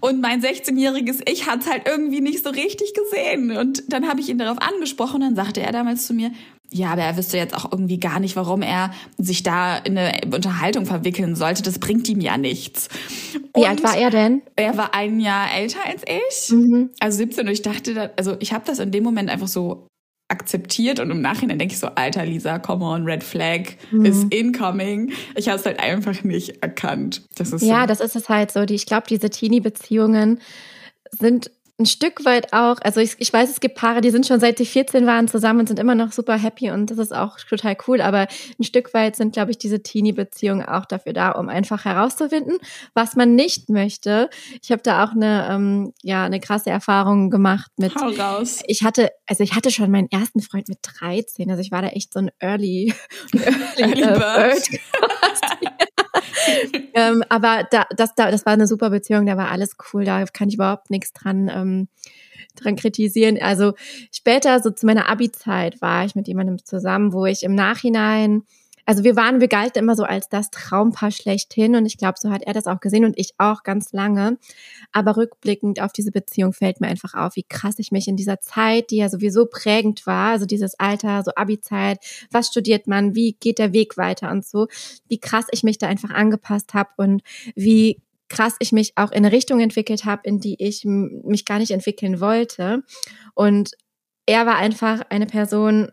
[0.00, 3.56] Und mein 16-jähriges Ich hat es halt irgendwie nicht so richtig gesehen.
[3.56, 6.30] Und dann habe ich ihn darauf angesprochen und dann sagte er damals zu mir,
[6.74, 10.20] ja, aber er wüsste jetzt auch irgendwie gar nicht, warum er sich da in eine
[10.34, 11.62] Unterhaltung verwickeln sollte.
[11.62, 12.88] Das bringt ihm ja nichts.
[13.52, 14.42] Und Wie alt war er denn?
[14.56, 16.90] Er war ein Jahr älter als ich, mhm.
[16.98, 17.46] also 17.
[17.46, 19.86] Und ich dachte, also ich habe das in dem Moment einfach so
[20.28, 24.04] akzeptiert und im Nachhinein denke ich so, alter Lisa, come on, Red Flag mhm.
[24.04, 25.12] is incoming.
[25.36, 27.22] Ich habe es halt einfach nicht erkannt.
[27.36, 27.86] Das ist ja, so.
[27.86, 28.64] das ist es halt so.
[28.64, 30.40] Die, ich glaube, diese Teenie-Beziehungen
[31.12, 34.38] sind ein Stück weit auch, also ich, ich weiß, es gibt Paare, die sind schon
[34.38, 37.36] seit sie 14 waren zusammen und sind immer noch super happy und das ist auch
[37.40, 41.48] total cool, aber ein Stück weit sind, glaube ich, diese Teenie-Beziehungen auch dafür da, um
[41.48, 42.58] einfach herauszufinden,
[42.94, 44.30] was man nicht möchte.
[44.62, 47.94] Ich habe da auch eine, ähm, ja, eine krasse Erfahrung gemacht mit.
[47.96, 48.60] Hau raus.
[48.66, 51.88] Ich hatte, also ich hatte schon meinen ersten Freund mit 13, also ich war da
[51.88, 52.94] echt so ein Early,
[53.32, 54.20] Early, Early Bird.
[54.20, 55.88] Bird
[56.94, 60.24] ähm, aber da, das, da, das war eine super Beziehung, da war alles cool, da
[60.26, 61.88] kann ich überhaupt nichts dran, ähm,
[62.56, 63.38] dran kritisieren.
[63.40, 63.74] Also
[64.12, 68.42] später, so zu meiner Abi-Zeit, war ich mit jemandem zusammen, wo ich im Nachhinein
[68.86, 72.30] also wir waren, wir galten immer so als das Traumpaar schlechthin und ich glaube, so
[72.30, 74.38] hat er das auch gesehen und ich auch ganz lange.
[74.92, 78.40] Aber rückblickend auf diese Beziehung fällt mir einfach auf, wie krass ich mich in dieser
[78.40, 81.98] Zeit, die ja sowieso prägend war, also dieses Alter, so Abi-Zeit,
[82.30, 84.68] was studiert man, wie geht der Weg weiter und so,
[85.08, 87.22] wie krass ich mich da einfach angepasst habe und
[87.54, 91.58] wie krass ich mich auch in eine Richtung entwickelt habe, in die ich mich gar
[91.58, 92.82] nicht entwickeln wollte.
[93.34, 93.72] Und
[94.26, 95.90] er war einfach eine Person,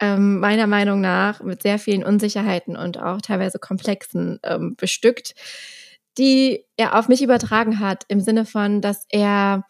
[0.00, 5.34] ähm, meiner Meinung nach mit sehr vielen Unsicherheiten und auch teilweise Komplexen ähm, bestückt,
[6.16, 9.64] die er auf mich übertragen hat, im Sinne von, dass er,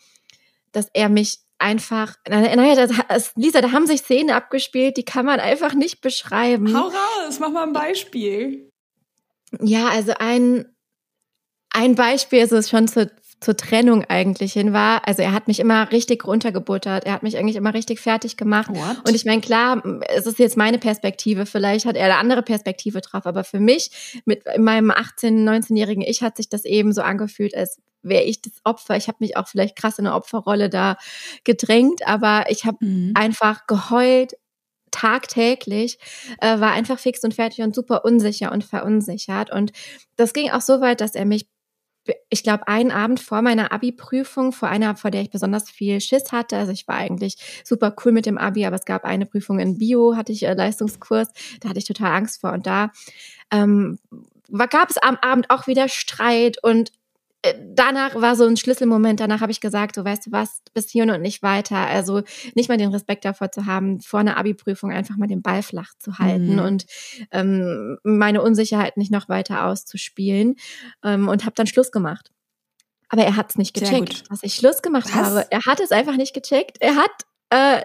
[0.73, 5.41] dass er mich einfach, naja, das, Lisa, da haben sich Szenen abgespielt, die kann man
[5.41, 6.77] einfach nicht beschreiben.
[6.77, 8.71] Hau raus, mach mal ein Beispiel.
[9.61, 10.67] Ja, also ein,
[11.71, 13.11] ein Beispiel ist es schon zu,
[13.41, 15.07] zur Trennung eigentlich hin war.
[15.07, 17.05] Also er hat mich immer richtig runtergebuttert.
[17.05, 18.71] Er hat mich eigentlich immer richtig fertig gemacht.
[18.71, 19.09] What?
[19.09, 21.47] Und ich meine, klar, es ist jetzt meine Perspektive.
[21.47, 23.27] Vielleicht hat er eine andere Perspektive drauf.
[23.27, 27.81] Aber für mich, mit meinem 18-, 19-jährigen Ich, hat sich das eben so angefühlt, als
[28.03, 28.97] wäre ich das Opfer.
[28.97, 30.97] Ich habe mich auch vielleicht krass in eine Opferrolle da
[31.45, 32.07] gedrängt.
[32.07, 33.13] Aber ich habe mhm.
[33.15, 34.35] einfach geheult,
[34.91, 35.99] tagtäglich,
[36.41, 39.53] äh, war einfach fix und fertig und super unsicher und verunsichert.
[39.53, 39.71] Und
[40.17, 41.47] das ging auch so weit, dass er mich
[42.29, 46.33] ich glaube, einen Abend vor meiner Abi-Prüfung, vor einer, vor der ich besonders viel Schiss
[46.33, 46.57] hatte.
[46.57, 49.79] Also ich war eigentlich super cool mit dem Abi, aber es gab eine Prüfung in
[49.79, 51.29] Bio, hatte ich äh, Leistungskurs,
[51.61, 52.53] da hatte ich total Angst vor.
[52.53, 52.91] Und da
[53.51, 53.99] ähm,
[54.71, 56.93] gab es am Abend auch wieder Streit und
[57.75, 59.21] danach war so ein Schlüsselmoment.
[59.21, 61.77] Danach habe ich gesagt, so weißt du was, bis hier und nicht weiter.
[61.77, 62.23] Also
[62.55, 65.93] nicht mal den Respekt davor zu haben, vor einer Abi-Prüfung einfach mal den Ball flach
[65.99, 66.59] zu halten mhm.
[66.59, 66.87] und
[67.31, 70.57] ähm, meine Unsicherheit nicht noch weiter auszuspielen
[71.05, 72.33] ähm, und habe dann Schluss gemacht.
[73.09, 75.15] Aber er hat es nicht gecheckt, dass ich Schluss gemacht Was?
[75.15, 75.47] habe.
[75.51, 76.77] Er hat es einfach nicht gecheckt.
[76.81, 77.11] Er hat,
[77.51, 77.83] äh,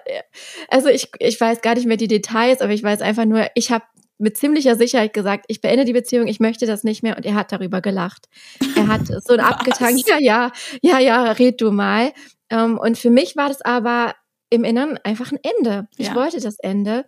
[0.67, 3.71] also ich, ich weiß gar nicht mehr die Details, aber ich weiß einfach nur, ich
[3.71, 3.85] habe
[4.17, 7.35] mit ziemlicher Sicherheit gesagt, ich beende die Beziehung, ich möchte das nicht mehr und er
[7.35, 8.29] hat darüber gelacht.
[8.75, 12.13] Er hat so ein abgetankt, ja, ja, ja, ja, red du mal.
[12.49, 14.13] Ähm, und für mich war das aber
[14.49, 15.87] im Inneren einfach ein Ende.
[15.97, 16.15] Ich ja.
[16.15, 17.05] wollte das Ende.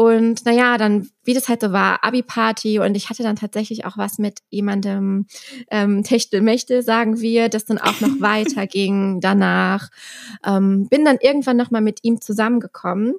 [0.00, 3.98] Und naja, dann, wie das halt so war, Abi-Party und ich hatte dann tatsächlich auch
[3.98, 5.26] was mit jemandem
[5.70, 9.90] ähm, Techtelmechtel, sagen wir, das dann auch noch weiterging danach.
[10.42, 13.16] Ähm, bin dann irgendwann nochmal mit ihm zusammengekommen,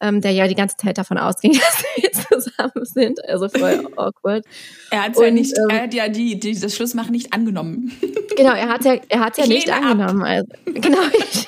[0.00, 3.24] ähm, der ja die ganze Zeit davon ausging, dass wir zusammen sind.
[3.28, 4.44] Also voll awkward.
[4.90, 7.92] Er hat ja nicht, ähm, er hat ja die, die, das Schlussmachen nicht angenommen.
[8.36, 10.24] Genau, er hat ja, er hat ja nicht angenommen.
[10.24, 10.98] Also, genau.
[11.16, 11.46] Ich,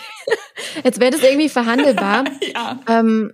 [0.84, 2.24] Jetzt wäre das irgendwie verhandelbar.
[2.54, 2.78] ja.
[2.88, 3.32] Ähm,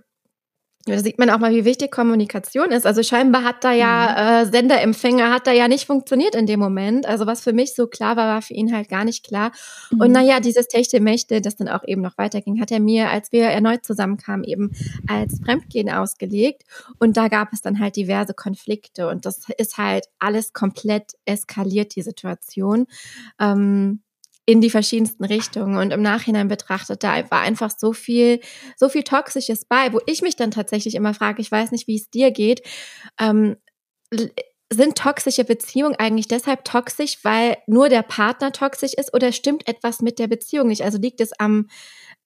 [0.85, 2.85] da sieht man auch mal, wie wichtig Kommunikation ist.
[2.85, 4.47] Also scheinbar hat da ja mhm.
[4.47, 7.05] äh, Senderempfänger hat da ja nicht funktioniert in dem Moment.
[7.05, 9.51] Also was für mich so klar war, war für ihn halt gar nicht klar.
[9.91, 10.01] Mhm.
[10.01, 13.45] Und naja, dieses Techtelmächte, das dann auch eben noch weiterging, hat er mir, als wir
[13.45, 14.71] erneut zusammenkamen, eben
[15.07, 16.63] als Fremdgehen ausgelegt.
[16.99, 19.07] Und da gab es dann halt diverse Konflikte.
[19.07, 22.87] Und das ist halt alles komplett eskaliert, die Situation.
[23.39, 24.02] Ähm,
[24.45, 28.41] in die verschiedensten Richtungen und im Nachhinein betrachtet, da war einfach so viel,
[28.75, 31.95] so viel Toxisches bei, wo ich mich dann tatsächlich immer frage, ich weiß nicht, wie
[31.95, 32.61] es dir geht,
[33.19, 33.55] ähm,
[34.71, 40.01] sind toxische Beziehungen eigentlich deshalb toxisch, weil nur der Partner toxisch ist oder stimmt etwas
[40.01, 40.83] mit der Beziehung nicht?
[40.83, 41.67] Also liegt es am,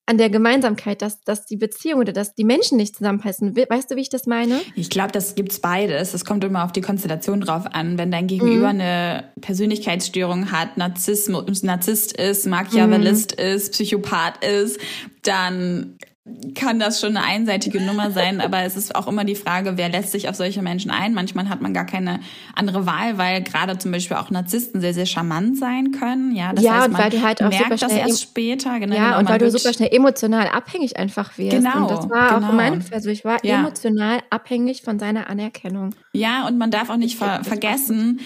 [0.08, 3.56] an der Gemeinsamkeit, dass, dass die Beziehung oder dass die Menschen nicht zusammenpassen.
[3.56, 4.62] Weißt du, wie ich das meine?
[4.76, 6.14] Ich glaube, das gibt's beides.
[6.14, 7.98] Es kommt immer auf die Konstellation drauf an.
[7.98, 8.80] Wenn dein Gegenüber mhm.
[8.80, 13.46] eine Persönlichkeitsstörung hat, Narzissmus, Narzisst ist, Machiavellist mhm.
[13.46, 14.80] ist, Psychopath ist,
[15.24, 15.98] dann
[16.56, 19.90] kann das schon eine einseitige Nummer sein, aber es ist auch immer die Frage, wer
[19.90, 21.14] lässt sich auf solche Menschen ein.
[21.14, 22.20] Manchmal hat man gar keine
[22.56, 26.36] andere Wahl, weil gerade zum Beispiel auch Narzissten sehr, sehr charmant sein können.
[26.36, 28.80] Ja, das ja heißt, und weil du halt auch super schnell erst später.
[28.80, 31.58] Genau, ja, genau, und weil du super schnell emotional abhängig einfach wirst.
[31.58, 31.82] Genau.
[31.82, 32.50] Und das war genau.
[32.50, 33.60] auch meine Also ich war ja.
[33.60, 35.96] emotional abhängig von seiner Anerkennung.
[36.14, 38.22] Ja, und man darf auch nicht ver vergessen,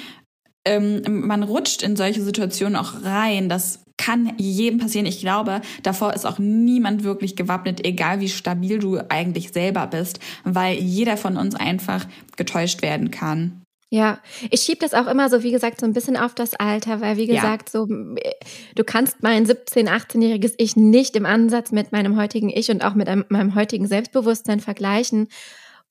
[0.66, 5.06] ähm, man rutscht in solche Situationen auch rein, dass kann jedem passieren.
[5.06, 10.20] Ich glaube, davor ist auch niemand wirklich gewappnet, egal wie stabil du eigentlich selber bist,
[10.44, 13.62] weil jeder von uns einfach getäuscht werden kann.
[13.94, 17.02] Ja, ich schieb das auch immer so, wie gesagt, so ein bisschen auf das Alter,
[17.02, 17.82] weil wie gesagt, ja.
[17.82, 22.84] so du kannst mein 17-, 18-jähriges Ich nicht im Ansatz mit meinem heutigen Ich und
[22.84, 25.28] auch mit einem, meinem heutigen Selbstbewusstsein vergleichen.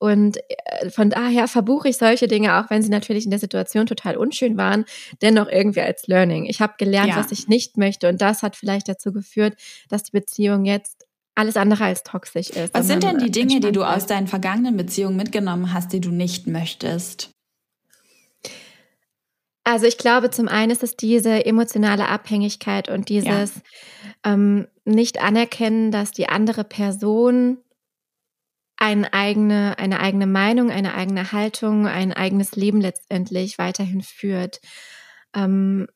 [0.01, 3.85] Und äh, von daher verbuche ich solche Dinge, auch wenn sie natürlich in der Situation
[3.87, 4.87] total unschön waren,
[5.21, 6.47] dennoch irgendwie als Learning.
[6.47, 7.17] Ich habe gelernt, ja.
[7.17, 9.57] was ich nicht möchte und das hat vielleicht dazu geführt,
[9.91, 12.73] dass die Beziehung jetzt alles andere als toxisch ist.
[12.73, 16.11] Was sind denn die Dinge, die du aus deinen vergangenen Beziehungen mitgenommen hast, die du
[16.11, 17.31] nicht möchtest?
[19.63, 23.57] Also ich glaube, zum einen ist es diese emotionale Abhängigkeit und dieses
[24.25, 24.33] ja.
[24.33, 27.59] ähm, nicht anerkennen, dass die andere Person
[28.81, 34.61] eine eigene, eine eigene Meinung, eine eigene Haltung, ein eigenes Leben letztendlich weiterhin führt.
[35.37, 35.87] Ähm,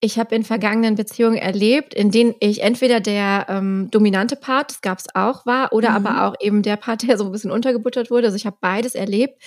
[0.00, 4.80] ich habe in vergangenen Beziehungen erlebt, in denen ich entweder der ähm, dominante Part, das
[4.82, 6.06] gab es auch, war, oder mhm.
[6.06, 8.26] aber auch eben der Part, der so ein bisschen untergebuttert wurde.
[8.26, 9.40] Also ich habe beides erlebt,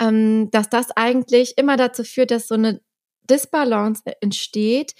[0.00, 2.80] ähm, dass das eigentlich immer dazu führt, dass so eine
[3.28, 4.94] Disbalance entsteht,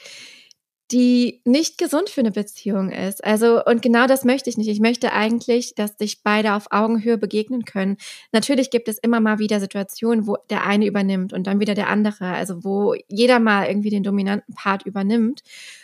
[0.93, 3.25] die nicht gesund für eine Beziehung ist.
[3.25, 4.69] Also, und genau das möchte ich nicht.
[4.69, 7.97] Ich möchte eigentlich, dass sich beide auf Augenhöhe begegnen können.
[8.33, 11.89] Natürlich gibt es immer mal wieder Situationen, wo der eine übernimmt und dann wieder der
[11.89, 12.27] andere.
[12.27, 15.43] Also, wo jeder mal irgendwie den dominanten Part übernimmt,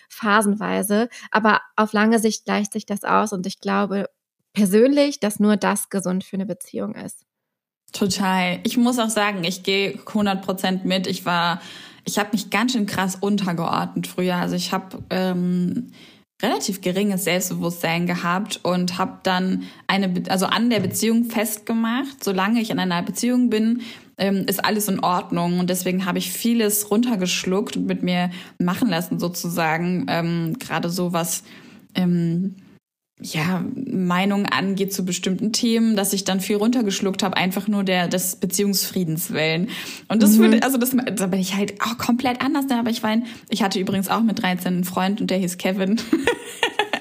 [0.08, 1.08] phasenweise.
[1.32, 4.06] Aber auf lange Sicht gleicht sich das aus und ich glaube
[4.52, 7.24] persönlich, dass nur das gesund für eine Beziehung ist.
[7.92, 8.60] Total.
[8.62, 11.06] Ich muss auch sagen, ich gehe 100 Prozent mit.
[11.06, 11.60] Ich war
[12.04, 14.36] ich habe mich ganz schön krass untergeordnet früher.
[14.36, 15.92] Also ich habe ähm,
[16.42, 22.22] relativ geringes Selbstbewusstsein gehabt und habe dann eine, also an der Beziehung festgemacht.
[22.22, 23.82] Solange ich in einer Beziehung bin,
[24.18, 28.88] ähm, ist alles in Ordnung und deswegen habe ich vieles runtergeschluckt und mit mir machen
[28.88, 30.06] lassen sozusagen.
[30.08, 31.44] Ähm, Gerade so was
[31.94, 32.56] ähm,
[33.22, 38.08] ja, Meinung angeht zu bestimmten Themen, dass ich dann viel runtergeschluckt habe, einfach nur der
[38.08, 39.68] des Beziehungsfriedens willen.
[40.08, 40.38] Und das mhm.
[40.38, 42.64] würde, also das, da bin ich halt auch komplett anders.
[42.70, 46.00] Aber ich meine, ich hatte übrigens auch mit 13 einen Freund und der hieß Kevin.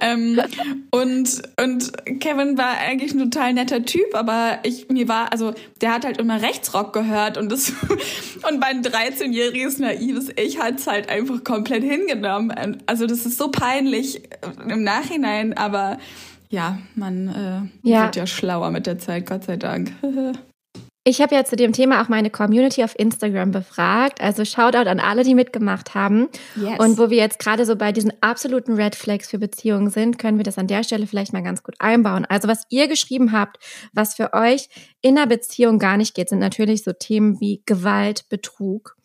[0.00, 0.40] Ähm,
[0.90, 5.94] und, und Kevin war eigentlich ein total netter Typ, aber ich, mir war, also der
[5.94, 7.70] hat halt immer Rechtsrock gehört und das,
[8.50, 12.78] und mein 13-jähriges naives Ich hat's halt einfach komplett hingenommen.
[12.86, 14.22] Also das ist so peinlich
[14.68, 15.98] im Nachhinein, aber
[16.48, 18.04] ja, man äh, ja.
[18.04, 19.92] wird ja schlauer mit der Zeit, Gott sei Dank.
[21.02, 24.20] Ich habe ja zu dem Thema auch meine Community auf Instagram befragt.
[24.20, 26.28] Also Shoutout an alle, die mitgemacht haben.
[26.56, 26.78] Yes.
[26.78, 30.36] Und wo wir jetzt gerade so bei diesen absoluten Red Flags für Beziehungen sind, können
[30.36, 32.26] wir das an der Stelle vielleicht mal ganz gut einbauen.
[32.26, 33.56] Also was ihr geschrieben habt,
[33.94, 34.68] was für euch
[35.00, 38.96] in einer Beziehung gar nicht geht, sind natürlich so Themen wie Gewalt, Betrug.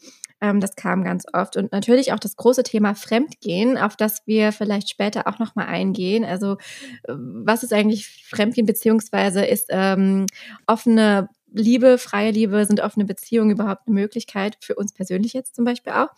[0.41, 1.55] Ähm, das kam ganz oft.
[1.55, 6.25] Und natürlich auch das große Thema Fremdgehen, auf das wir vielleicht später auch nochmal eingehen.
[6.25, 6.57] Also
[7.03, 10.25] äh, was ist eigentlich Fremdgehen, beziehungsweise ist ähm,
[10.67, 15.65] offene Liebe, freie Liebe, sind offene Beziehungen überhaupt eine Möglichkeit, für uns persönlich jetzt zum
[15.65, 16.09] Beispiel auch.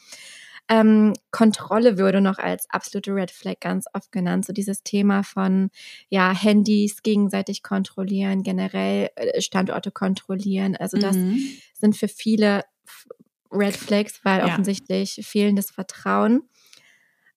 [0.69, 4.45] Ähm, Kontrolle würde noch als absolute Red Flag ganz oft genannt.
[4.45, 5.69] So dieses Thema von
[6.09, 10.75] ja Handys gegenseitig kontrollieren, generell äh, Standorte kontrollieren.
[10.75, 11.39] Also das mhm.
[11.73, 12.63] sind für viele
[13.49, 14.45] Red Flags, weil ja.
[14.47, 16.43] offensichtlich fehlendes Vertrauen.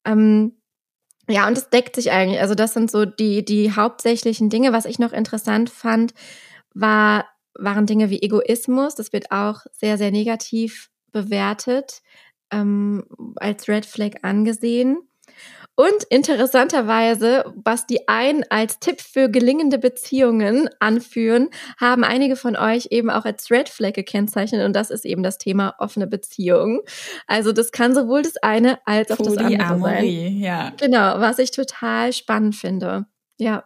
[0.05, 0.57] Ähm,
[1.29, 2.41] ja, und es deckt sich eigentlich.
[2.41, 4.73] Also das sind so die die hauptsächlichen Dinge.
[4.73, 6.15] Was ich noch interessant fand,
[6.75, 8.95] war waren Dinge wie Egoismus.
[8.95, 12.03] Das wird auch sehr, sehr negativ bewertet,
[12.53, 13.05] ähm,
[13.37, 14.99] als Red Flag angesehen.
[15.77, 22.89] Und interessanterweise, was die einen als Tipp für gelingende Beziehungen anführen, haben einige von euch
[22.91, 24.65] eben auch als Red Flag gekennzeichnet.
[24.67, 26.81] Und das ist eben das Thema offene Beziehungen.
[27.27, 30.05] Also das kann sowohl das eine als auch das andere sein.
[30.39, 30.73] Ja.
[30.79, 33.07] Genau, was ich total spannend finde.
[33.39, 33.65] Ja.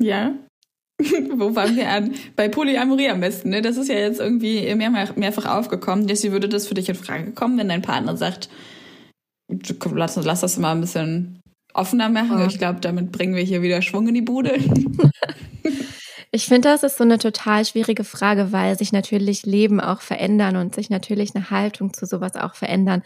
[0.00, 0.34] Ja,
[1.38, 2.14] Wo fangen wir an?
[2.36, 3.62] Bei Polyamorie am besten, ne?
[3.62, 6.08] Das ist ja jetzt irgendwie mehrfach, mehrfach aufgekommen.
[6.08, 8.48] Jessie, würde das für dich in Frage kommen, wenn dein Partner sagt,
[9.92, 11.40] lass, lass das mal ein bisschen
[11.74, 12.38] offener machen?
[12.38, 12.46] Ja.
[12.46, 14.54] Ich glaube, damit bringen wir hier wieder Schwung in die Bude.
[16.32, 20.56] Ich finde, das ist so eine total schwierige Frage, weil sich natürlich Leben auch verändern
[20.56, 23.02] und sich natürlich eine Haltung zu sowas auch verändern.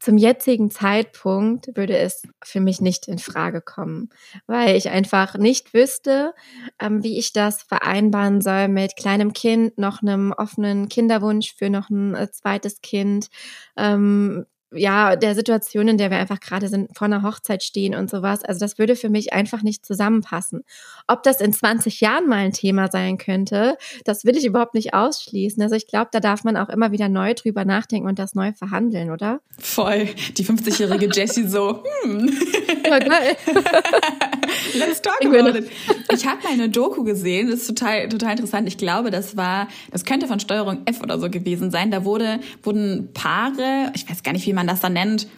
[0.00, 4.10] Zum jetzigen Zeitpunkt würde es für mich nicht in Frage kommen,
[4.46, 6.34] weil ich einfach nicht wüsste,
[6.80, 11.90] ähm, wie ich das vereinbaren soll mit kleinem Kind, noch einem offenen Kinderwunsch für noch
[11.90, 13.28] ein äh, zweites Kind,
[13.76, 18.10] ähm, ja, der Situation, in der wir einfach gerade sind, vor einer Hochzeit stehen und
[18.10, 18.44] sowas.
[18.44, 20.64] Also das würde für mich einfach nicht zusammenpassen.
[21.06, 24.94] Ob das in 20 Jahren mal ein Thema sein könnte, das will ich überhaupt nicht
[24.94, 25.62] ausschließen.
[25.62, 28.52] Also ich glaube, da darf man auch immer wieder neu drüber nachdenken und das neu
[28.52, 29.40] verhandeln, oder?
[29.58, 30.08] Voll.
[30.36, 32.30] Die 50-jährige Jessie so, hm.
[34.74, 35.70] Let's talk about it.
[36.12, 38.68] Ich habe mal eine Doku gesehen, das ist total, total interessant.
[38.68, 41.90] Ich glaube, das war, das könnte von Steuerung F oder so gewesen sein.
[41.90, 45.28] Da wurde, wurden Paare, ich weiß gar nicht, wie man das da nennt,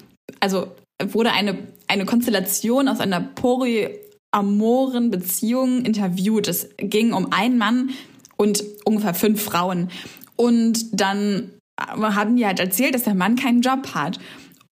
[0.41, 0.69] also
[1.05, 1.59] wurde eine,
[1.89, 6.49] eine Konstellation aus einer polyamoren Beziehung interviewt.
[6.49, 7.91] Es ging um einen Mann
[8.37, 9.91] und ungefähr fünf Frauen.
[10.37, 14.19] Und dann haben die halt erzählt, dass der Mann keinen Job hat.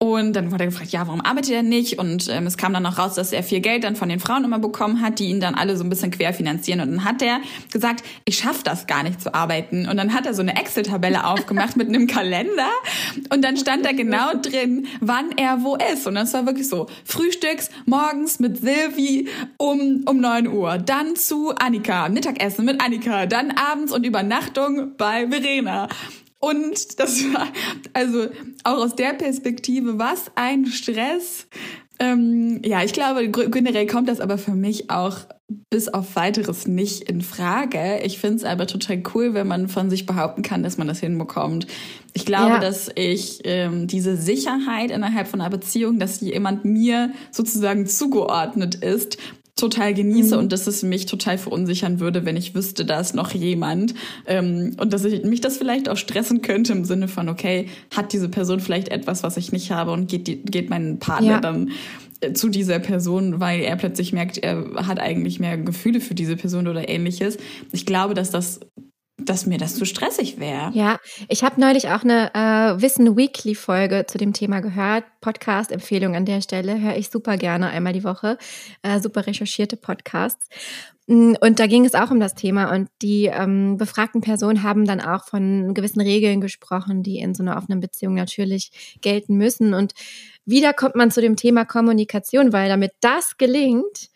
[0.04, 1.98] Und dann wurde er gefragt, ja, warum arbeitet er nicht?
[1.98, 4.44] Und ähm, es kam dann noch raus, dass er viel Geld dann von den Frauen
[4.44, 6.82] immer bekommen hat, die ihn dann alle so ein bisschen querfinanzieren.
[6.82, 7.40] Und dann hat er
[7.72, 9.88] gesagt, ich schaffe das gar nicht zu arbeiten.
[9.88, 12.68] Und dann hat er so eine Excel-Tabelle aufgemacht mit einem Kalender.
[13.34, 16.06] Und dann stand da genau drin, wann er wo ist.
[16.06, 20.80] Und das war wirklich so, frühstücks morgens mit Silvi um, um neun Uhr.
[20.80, 23.26] Dann zu Annika, Mittagessen mit Annika.
[23.26, 25.88] Dann abends und Übernachtung bei Verena.
[26.44, 27.48] Und das war,
[27.94, 28.28] also
[28.66, 31.48] auch aus der Perspektive, was ein Stress.
[32.00, 35.20] Ähm, ja, ich glaube, generell kommt das aber für mich auch
[35.70, 38.02] bis auf weiteres nicht in Frage.
[38.04, 41.00] Ich finde es aber total cool, wenn man von sich behaupten kann, dass man das
[41.00, 41.66] hinbekommt.
[42.14, 42.60] Ich glaube, ja.
[42.60, 49.18] dass ich ähm, diese Sicherheit innerhalb von einer Beziehung, dass jemand mir sozusagen zugeordnet ist,
[49.56, 50.44] total genieße mhm.
[50.44, 53.94] und dass es mich total verunsichern würde, wenn ich wüsste, da ist noch jemand
[54.26, 58.14] ähm, und dass ich mich das vielleicht auch stressen könnte im Sinne von, okay, hat
[58.14, 61.40] diese Person vielleicht etwas, was ich nicht habe und geht, die, geht mein Partner ja.
[61.40, 61.72] dann
[62.22, 66.36] äh, zu dieser Person, weil er plötzlich merkt, er hat eigentlich mehr Gefühle für diese
[66.36, 67.38] Person oder ähnliches.
[67.72, 68.60] Ich glaube, dass das
[69.26, 70.72] dass mir das zu stressig wäre.
[70.74, 75.04] Ja, ich habe neulich auch eine äh, Wissen Weekly Folge zu dem Thema gehört.
[75.22, 78.38] Podcast Empfehlung an der Stelle höre ich super gerne einmal die Woche.
[78.82, 80.48] Äh, super recherchierte Podcasts.
[81.08, 84.86] Mm, und da ging es auch um das Thema und die ähm, befragten Personen haben
[84.86, 89.74] dann auch von gewissen Regeln gesprochen, die in so einer offenen Beziehung natürlich gelten müssen.
[89.74, 89.94] Und
[90.46, 94.10] wieder kommt man zu dem Thema Kommunikation, weil damit das gelingt,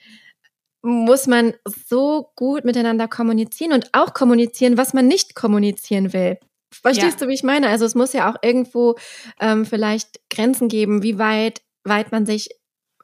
[0.88, 6.38] muss man so gut miteinander kommunizieren und auch kommunizieren, was man nicht kommunizieren will.
[6.72, 7.26] Verstehst ja.
[7.26, 7.68] du, wie ich meine?
[7.68, 8.96] Also es muss ja auch irgendwo
[9.42, 12.50] ähm, vielleicht Grenzen geben, wie weit, weit man sich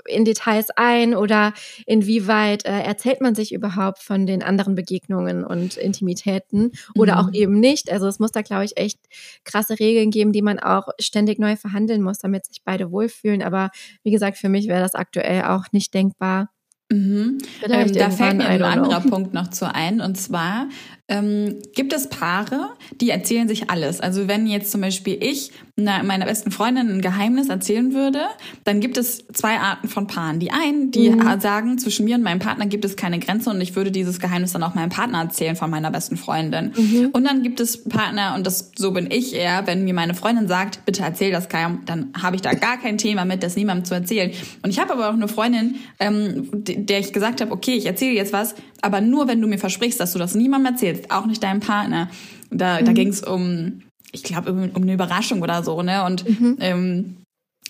[0.05, 1.53] in Details ein oder
[1.85, 7.19] inwieweit äh, erzählt man sich überhaupt von den anderen Begegnungen und Intimitäten oder mhm.
[7.19, 7.91] auch eben nicht.
[7.91, 8.99] Also es muss da, glaube ich, echt
[9.43, 13.41] krasse Regeln geben, die man auch ständig neu verhandeln muss, damit sich beide wohlfühlen.
[13.41, 13.71] Aber
[14.03, 16.49] wie gesagt, für mich wäre das aktuell auch nicht denkbar,
[16.93, 17.37] Mhm.
[17.67, 20.01] Ähm, da fällt mir ein anderer Punkt noch zu ein.
[20.01, 20.67] Und zwar
[21.09, 22.69] ähm, gibt es Paare,
[23.01, 23.99] die erzählen sich alles.
[23.99, 28.19] Also wenn jetzt zum Beispiel ich meiner besten Freundin ein Geheimnis erzählen würde,
[28.63, 30.39] dann gibt es zwei Arten von Paaren.
[30.39, 31.41] Die einen, die mhm.
[31.41, 34.53] sagen, zwischen mir und meinem Partner gibt es keine Grenze und ich würde dieses Geheimnis
[34.53, 36.73] dann auch meinem Partner erzählen von meiner besten Freundin.
[36.77, 37.09] Mhm.
[37.11, 40.47] Und dann gibt es Partner, und das so bin ich eher, wenn mir meine Freundin
[40.47, 43.85] sagt, bitte erzähl das keinem, dann habe ich da gar kein Thema mit, das niemandem
[43.85, 44.31] zu erzählen.
[44.61, 48.13] Und ich habe aber auch eine Freundin, ähm, der ich gesagt habe, okay, ich erzähle
[48.13, 51.41] jetzt was, aber nur wenn du mir versprichst, dass du das niemandem erzählst, auch nicht
[51.41, 52.09] deinem Partner.
[52.51, 52.85] Da, mhm.
[52.85, 56.03] da ging es um, ich glaube, um, um, eine Überraschung oder so, ne?
[56.03, 56.57] Und mhm.
[56.59, 57.17] ähm,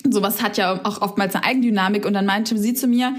[0.10, 2.06] sowas hat ja auch oftmals eine Eigendynamik.
[2.06, 3.14] Und dann meinte sie zu mir,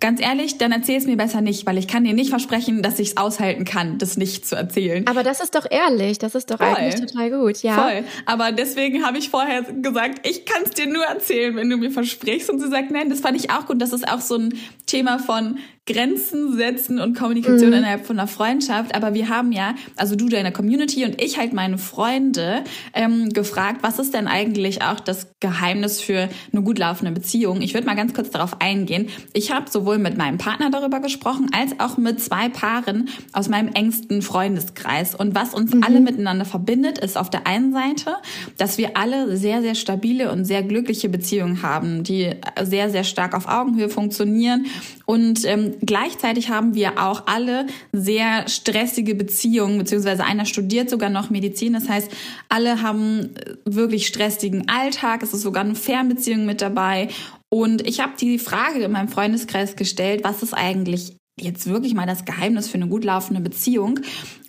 [0.00, 2.98] Ganz ehrlich, dann erzähl es mir besser nicht, weil ich kann dir nicht versprechen, dass
[2.98, 5.06] ich es aushalten kann, das nicht zu erzählen.
[5.06, 6.66] Aber das ist doch ehrlich, das ist doch Voll.
[6.66, 7.74] eigentlich total gut, ja.
[7.74, 8.04] Voll.
[8.26, 11.90] Aber deswegen habe ich vorher gesagt, ich kann es dir nur erzählen, wenn du mir
[11.90, 12.50] versprichst.
[12.50, 13.80] Und sie sagt, nein, das fand ich auch gut.
[13.80, 14.54] Das ist auch so ein
[14.86, 17.76] Thema von Grenzen setzen und Kommunikation mhm.
[17.76, 18.94] innerhalb von einer Freundschaft.
[18.94, 23.78] Aber wir haben ja, also du deine Community und ich halt meine Freunde ähm, gefragt,
[23.82, 27.62] was ist denn eigentlich auch das Geheimnis für eine gut laufende Beziehung?
[27.62, 29.08] Ich würde mal ganz kurz darauf eingehen.
[29.32, 33.68] Ich habe sowohl mit meinem Partner darüber gesprochen, als auch mit zwei Paaren aus meinem
[33.68, 35.14] engsten Freundeskreis.
[35.14, 35.84] Und was uns mhm.
[35.84, 38.16] alle miteinander verbindet, ist auf der einen Seite,
[38.58, 42.32] dass wir alle sehr, sehr stabile und sehr glückliche Beziehungen haben, die
[42.64, 44.66] sehr, sehr stark auf Augenhöhe funktionieren
[45.04, 51.30] und ähm, gleichzeitig haben wir auch alle sehr stressige Beziehungen, beziehungsweise einer studiert sogar noch
[51.30, 51.72] Medizin.
[51.72, 52.10] Das heißt,
[52.48, 55.22] alle haben äh, wirklich stressigen Alltag.
[55.22, 57.08] Es ist sogar eine Fernbeziehung mit dabei.
[57.48, 62.06] Und ich habe die Frage in meinem Freundeskreis gestellt, was ist eigentlich jetzt wirklich mal
[62.06, 64.00] das Geheimnis für eine gut laufende Beziehung?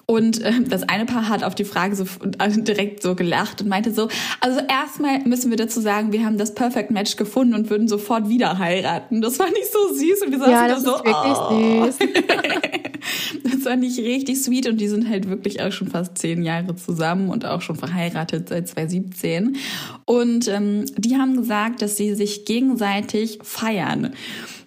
[0.09, 2.05] Und äh, das eine Paar hat auf die Frage so
[2.37, 4.07] also direkt so gelacht und meinte so,
[4.39, 8.29] also erstmal müssen wir dazu sagen, wir haben das Perfect Match gefunden und würden sofort
[8.29, 9.21] wieder heiraten.
[9.21, 11.85] Das war nicht so süß und wir saßen ja, das da so, ist wirklich oh.
[11.85, 13.43] süß.
[13.53, 16.73] das war nicht richtig sweet und die sind halt wirklich auch schon fast zehn Jahre
[16.77, 19.57] zusammen und auch schon verheiratet seit 2017.
[20.05, 24.13] Und ähm, die haben gesagt, dass sie sich gegenseitig feiern.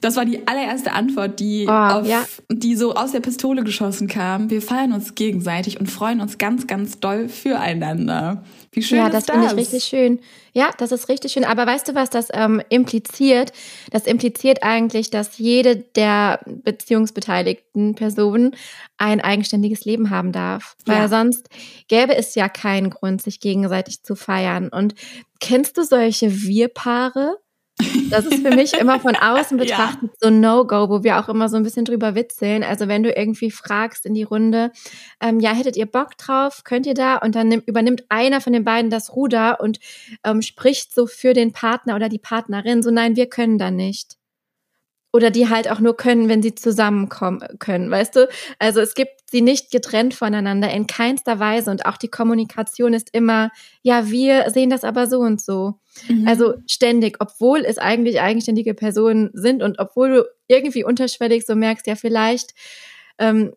[0.00, 2.24] Das war die allererste Antwort, die, oh, auf, ja.
[2.50, 4.48] die so aus der Pistole geschossen kam.
[4.48, 8.42] Wir feiern uns gegenseitig und freuen uns ganz, ganz doll füreinander.
[8.72, 9.26] Wie schön ja, ist das?
[9.26, 10.20] Ja, das finde ich richtig schön.
[10.52, 11.44] Ja, das ist richtig schön.
[11.44, 13.52] Aber weißt du, was das ähm, impliziert?
[13.90, 18.56] Das impliziert eigentlich, dass jede der beziehungsbeteiligten Personen
[18.96, 20.76] ein eigenständiges Leben haben darf.
[20.86, 21.08] Weil ja.
[21.08, 21.48] sonst
[21.88, 24.68] gäbe es ja keinen Grund, sich gegenseitig zu feiern.
[24.68, 24.94] Und
[25.40, 27.36] kennst du solche Wir-Paare?
[28.10, 30.16] Das ist für mich immer von außen betrachtet ja.
[30.20, 32.62] so No-Go, wo wir auch immer so ein bisschen drüber witzeln.
[32.64, 34.72] Also wenn du irgendwie fragst in die Runde,
[35.20, 37.16] ähm, ja, hättet ihr Bock drauf, könnt ihr da?
[37.16, 39.78] Und dann nimm, übernimmt einer von den beiden das Ruder und
[40.24, 44.19] ähm, spricht so für den Partner oder die Partnerin, so nein, wir können da nicht
[45.12, 48.28] oder die halt auch nur können, wenn sie zusammenkommen können, weißt du?
[48.58, 53.10] Also es gibt sie nicht getrennt voneinander in keinster Weise und auch die Kommunikation ist
[53.12, 53.50] immer,
[53.82, 55.74] ja, wir sehen das aber so und so.
[56.08, 56.28] Mhm.
[56.28, 61.86] Also ständig, obwohl es eigentlich eigenständige Personen sind und obwohl du irgendwie unterschwellig so merkst,
[61.86, 62.54] ja, vielleicht
[63.18, 63.52] ähm,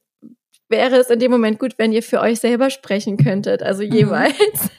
[0.74, 3.92] wäre es in dem Moment gut, wenn ihr für euch selber sprechen könntet, also mhm.
[3.92, 4.34] jeweils.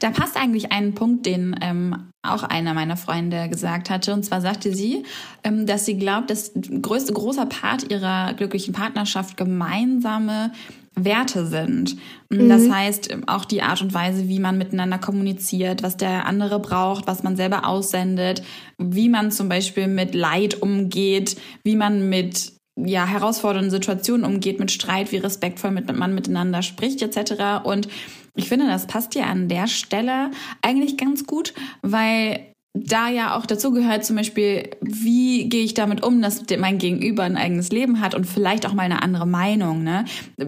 [0.00, 4.12] Da passt eigentlich ein Punkt, den ähm, auch einer meiner Freunde gesagt hatte.
[4.12, 5.04] Und zwar sagte sie,
[5.42, 10.52] ähm, dass sie glaubt, dass größte großer Part ihrer glücklichen Partnerschaft gemeinsame
[10.94, 11.96] Werte sind.
[12.30, 12.48] Mhm.
[12.48, 17.06] Das heißt, auch die Art und Weise, wie man miteinander kommuniziert, was der andere braucht,
[17.06, 18.42] was man selber aussendet,
[18.78, 24.70] wie man zum Beispiel mit Leid umgeht, wie man mit ja, herausfordernden Situationen umgeht, mit
[24.70, 27.64] Streit, wie respektvoll mit, man miteinander spricht, etc.
[27.64, 27.88] Und
[28.34, 33.46] ich finde, das passt ja an der Stelle eigentlich ganz gut, weil da ja auch
[33.46, 38.00] dazu gehört zum Beispiel, wie gehe ich damit um, dass mein Gegenüber ein eigenes Leben
[38.00, 39.82] hat und vielleicht auch mal eine andere Meinung.
[39.82, 40.04] Ne?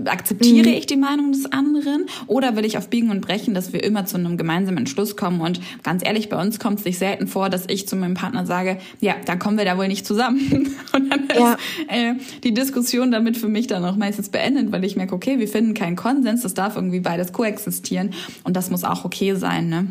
[0.06, 0.74] Akzeptiere mhm.
[0.74, 4.06] ich die Meinung des anderen oder will ich auf Biegen und Brechen, dass wir immer
[4.06, 5.40] zu einem gemeinsamen Entschluss kommen?
[5.40, 8.46] Und ganz ehrlich, bei uns kommt es sich selten vor, dass ich zu meinem Partner
[8.46, 10.74] sage, ja, da kommen wir da wohl nicht zusammen.
[10.92, 11.52] und dann ja.
[11.52, 12.14] ist äh,
[12.44, 15.74] die Diskussion damit für mich dann auch meistens beendet, weil ich merke, okay, wir finden
[15.74, 18.10] keinen Konsens, das darf irgendwie beides koexistieren
[18.44, 19.68] und das muss auch okay sein.
[19.68, 19.88] Ne?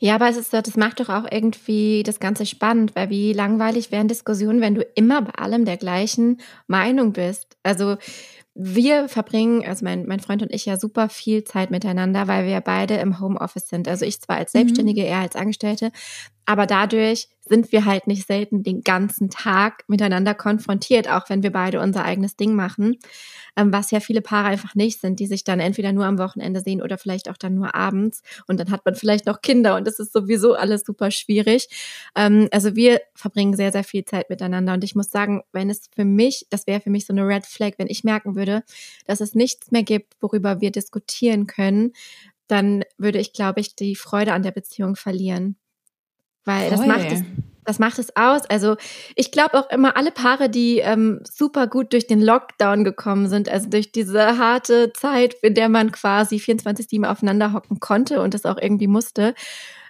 [0.00, 3.92] Ja, aber es ist, das macht doch auch irgendwie das Ganze spannend, weil wie langweilig
[3.92, 7.56] wären Diskussionen, wenn du immer bei allem der gleichen Meinung bist.
[7.62, 7.96] Also
[8.54, 12.60] wir verbringen, also mein, mein Freund und ich ja super viel Zeit miteinander, weil wir
[12.60, 13.88] beide im Homeoffice sind.
[13.88, 14.58] Also ich zwar als mhm.
[14.58, 15.08] Selbstständige, mhm.
[15.08, 15.90] er als Angestellte,
[16.46, 21.50] aber dadurch sind wir halt nicht selten den ganzen Tag miteinander konfrontiert, auch wenn wir
[21.50, 22.98] beide unser eigenes Ding machen,
[23.56, 26.60] ähm, was ja viele Paare einfach nicht sind, die sich dann entweder nur am Wochenende
[26.60, 29.86] sehen oder vielleicht auch dann nur abends und dann hat man vielleicht noch Kinder und
[29.86, 31.68] das ist sowieso alles super schwierig.
[32.16, 35.88] Ähm, also wir verbringen sehr, sehr viel Zeit miteinander und ich muss sagen, wenn es
[35.94, 38.62] für mich, das wäre für mich so eine Red Flag, wenn ich merken würde,
[39.06, 41.92] dass es nichts mehr gibt, worüber wir diskutieren können,
[42.46, 45.56] dann würde ich, glaube ich, die Freude an der Beziehung verlieren.
[46.44, 46.76] Weil Voll.
[46.76, 47.22] das macht es,
[47.64, 48.42] das macht es aus.
[48.46, 48.76] Also
[49.14, 53.48] ich glaube auch immer alle Paare, die ähm, super gut durch den Lockdown gekommen sind,
[53.48, 58.44] also durch diese harte Zeit, in der man quasi 24-7 aufeinander hocken konnte und das
[58.44, 59.34] auch irgendwie musste,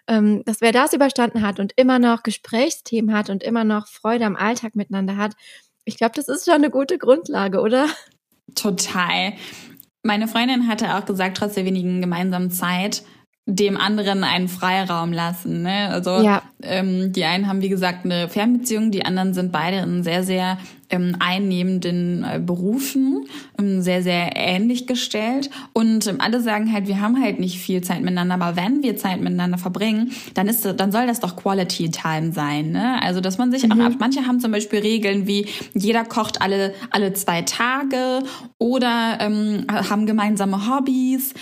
[0.07, 4.27] ähm, dass wer das überstanden hat und immer noch Gesprächsthemen hat und immer noch Freude
[4.27, 5.33] am Alltag miteinander hat,
[5.85, 7.87] ich glaube, das ist schon eine gute Grundlage, oder?
[8.55, 9.35] Total.
[10.03, 13.03] Meine Freundin hatte auch gesagt, trotz der wenigen gemeinsamen Zeit,
[13.47, 15.63] dem anderen einen Freiraum lassen.
[15.63, 15.91] Ne?
[15.91, 16.43] Also ja.
[16.63, 20.57] ähm, die einen haben, wie gesagt, eine Fernbeziehung, die anderen sind beide in sehr, sehr
[20.89, 23.27] ähm, einnehmenden äh, Berufen,
[23.59, 25.51] ähm, sehr, sehr ähnlich gestellt.
[25.75, 28.97] Und ähm, alle sagen halt, wir haben halt nicht viel Zeit miteinander, aber wenn wir
[28.97, 32.71] Zeit miteinander verbringen, dann ist dann soll das doch Quality Time sein.
[32.71, 33.03] Ne?
[33.03, 33.73] Also dass man sich mhm.
[33.73, 33.93] auch ab.
[33.99, 38.23] Manche haben zum Beispiel Regeln wie jeder kocht alle alle zwei Tage
[38.59, 41.35] oder ähm, haben gemeinsame Hobbys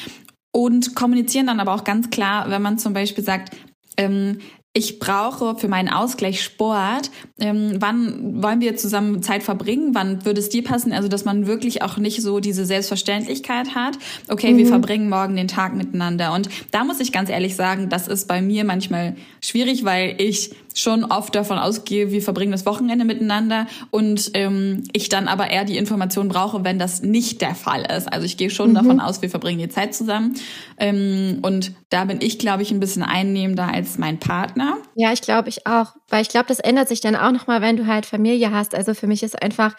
[0.52, 3.56] und kommunizieren dann aber auch ganz klar, wenn man zum Beispiel sagt,
[3.96, 4.38] ähm,
[4.74, 7.10] ich brauche für meinen Ausgleich Sport.
[7.38, 9.94] Ähm, wann wollen wir zusammen Zeit verbringen?
[9.94, 10.94] Wann würde es dir passen?
[10.94, 13.98] Also, dass man wirklich auch nicht so diese Selbstverständlichkeit hat.
[14.28, 14.58] Okay, mhm.
[14.58, 16.32] wir verbringen morgen den Tag miteinander.
[16.32, 20.52] Und da muss ich ganz ehrlich sagen, das ist bei mir manchmal schwierig, weil ich
[20.78, 25.64] schon oft davon ausgehe, wir verbringen das Wochenende miteinander und ähm, ich dann aber eher
[25.64, 28.12] die Information brauche, wenn das nicht der Fall ist.
[28.12, 28.74] Also ich gehe schon mhm.
[28.74, 30.34] davon aus, wir verbringen die Zeit zusammen
[30.78, 34.78] ähm, und da bin ich, glaube ich, ein bisschen einnehmender als mein Partner.
[34.94, 37.76] Ja, ich glaube ich auch, weil ich glaube, das ändert sich dann auch nochmal, wenn
[37.76, 38.74] du halt Familie hast.
[38.74, 39.74] Also für mich ist einfach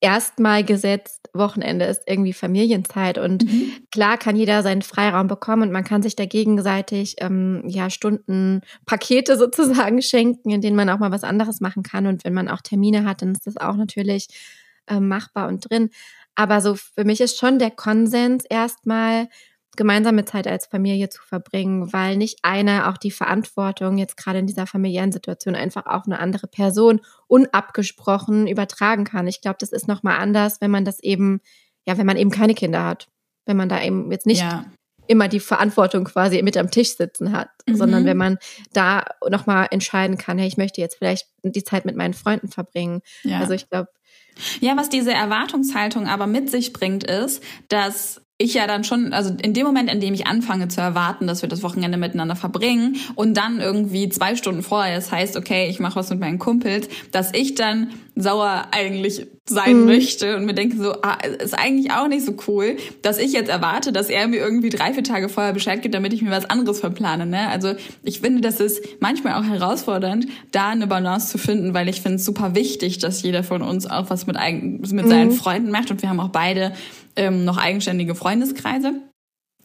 [0.00, 3.72] erstmal gesetzt, Wochenende ist irgendwie Familienzeit und mhm.
[3.90, 8.62] klar kann jeder seinen Freiraum bekommen und man kann sich da gegenseitig ähm, ja Stunden
[8.86, 12.48] Pakete sozusagen schenken, in denen man auch mal was anderes machen kann und wenn man
[12.48, 14.28] auch Termine hat, dann ist das auch natürlich
[14.86, 15.90] äh, machbar und drin.
[16.34, 19.28] Aber so für mich ist schon der Konsens erstmal
[19.76, 24.46] gemeinsame Zeit als Familie zu verbringen, weil nicht einer auch die Verantwortung jetzt gerade in
[24.46, 29.26] dieser familiären Situation einfach auf eine andere Person unabgesprochen übertragen kann.
[29.26, 31.40] Ich glaube, das ist nochmal anders, wenn man das eben,
[31.86, 33.08] ja, wenn man eben keine Kinder hat.
[33.46, 34.64] Wenn man da eben jetzt nicht ja.
[35.06, 37.76] immer die Verantwortung quasi mit am Tisch sitzen hat, mhm.
[37.76, 38.38] sondern wenn man
[38.72, 43.02] da nochmal entscheiden kann, hey, ich möchte jetzt vielleicht die Zeit mit meinen Freunden verbringen.
[43.22, 43.40] Ja.
[43.40, 43.90] Also ich glaube,
[44.60, 49.32] ja, was diese Erwartungshaltung aber mit sich bringt, ist, dass ich ja dann schon, also
[49.42, 52.96] in dem Moment, in dem ich anfange zu erwarten, dass wir das Wochenende miteinander verbringen
[53.14, 56.88] und dann irgendwie zwei Stunden vorher es heißt, okay, ich mache was mit meinen Kumpels,
[57.12, 59.86] dass ich dann sauer eigentlich sein mhm.
[59.86, 63.50] möchte und mir denke so, ah, ist eigentlich auch nicht so cool, dass ich jetzt
[63.50, 66.48] erwarte, dass er mir irgendwie drei, vier Tage vorher Bescheid gibt, damit ich mir was
[66.48, 67.26] anderes verplane.
[67.26, 67.48] Ne?
[67.48, 72.00] Also ich finde, das ist manchmal auch herausfordernd, da eine Balance zu finden, weil ich
[72.00, 75.34] finde es super wichtig, dass jeder von uns auch was mit, eigen, mit seinen mhm.
[75.34, 76.72] Freunden macht und wir haben auch beide
[77.16, 79.02] ähm, noch eigenständige Freundeskreise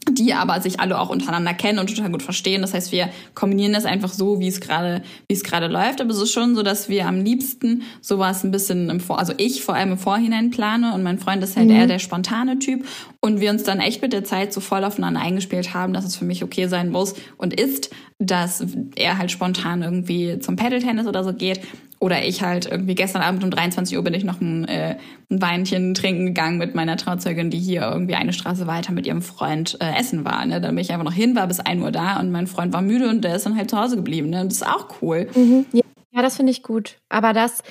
[0.08, 2.62] die aber sich alle auch untereinander kennen und total gut verstehen.
[2.62, 6.02] Das heißt, wir kombinieren das einfach so, wie es gerade, wie es gerade läuft.
[6.02, 9.34] Aber es ist schon so, dass wir am liebsten sowas ein bisschen im Vor, also
[9.38, 11.76] ich vor allem im Vorhinein plane und mein Freund ist halt mhm.
[11.76, 12.86] eher der spontane Typ
[13.20, 16.16] und wir uns dann echt mit der Zeit so voll aufeinander eingespielt haben, dass es
[16.16, 17.90] für mich okay sein muss und ist,
[18.20, 21.62] dass er halt spontan irgendwie zum Paddle-Tennis oder so geht
[22.00, 24.96] oder ich halt irgendwie gestern Abend um 23 Uhr bin ich noch ein, äh,
[25.30, 29.22] ein Weinchen trinken gegangen mit meiner Trauzeugin, die hier irgendwie eine Straße weiter mit ihrem
[29.22, 30.46] Freund äh, essen war.
[30.46, 30.62] Ne?
[30.62, 32.82] Dann bin ich einfach noch hin, war bis 1 Uhr da und mein Freund war
[32.82, 34.30] müde und der ist dann halt zu Hause geblieben.
[34.30, 34.42] Ne?
[34.42, 35.28] Und das ist auch cool.
[35.36, 35.66] Mhm.
[35.74, 35.82] Ja.
[36.12, 36.98] Ja, das finde ich gut.
[37.10, 37.62] Aber das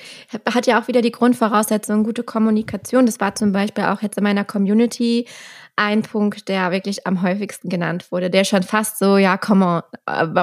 [0.45, 3.05] hat ja auch wieder die Grundvoraussetzung, gute Kommunikation.
[3.05, 5.27] Das war zum Beispiel auch jetzt in meiner Community
[5.75, 9.81] ein Punkt, der wirklich am häufigsten genannt wurde, der schon fast so, ja, komm on,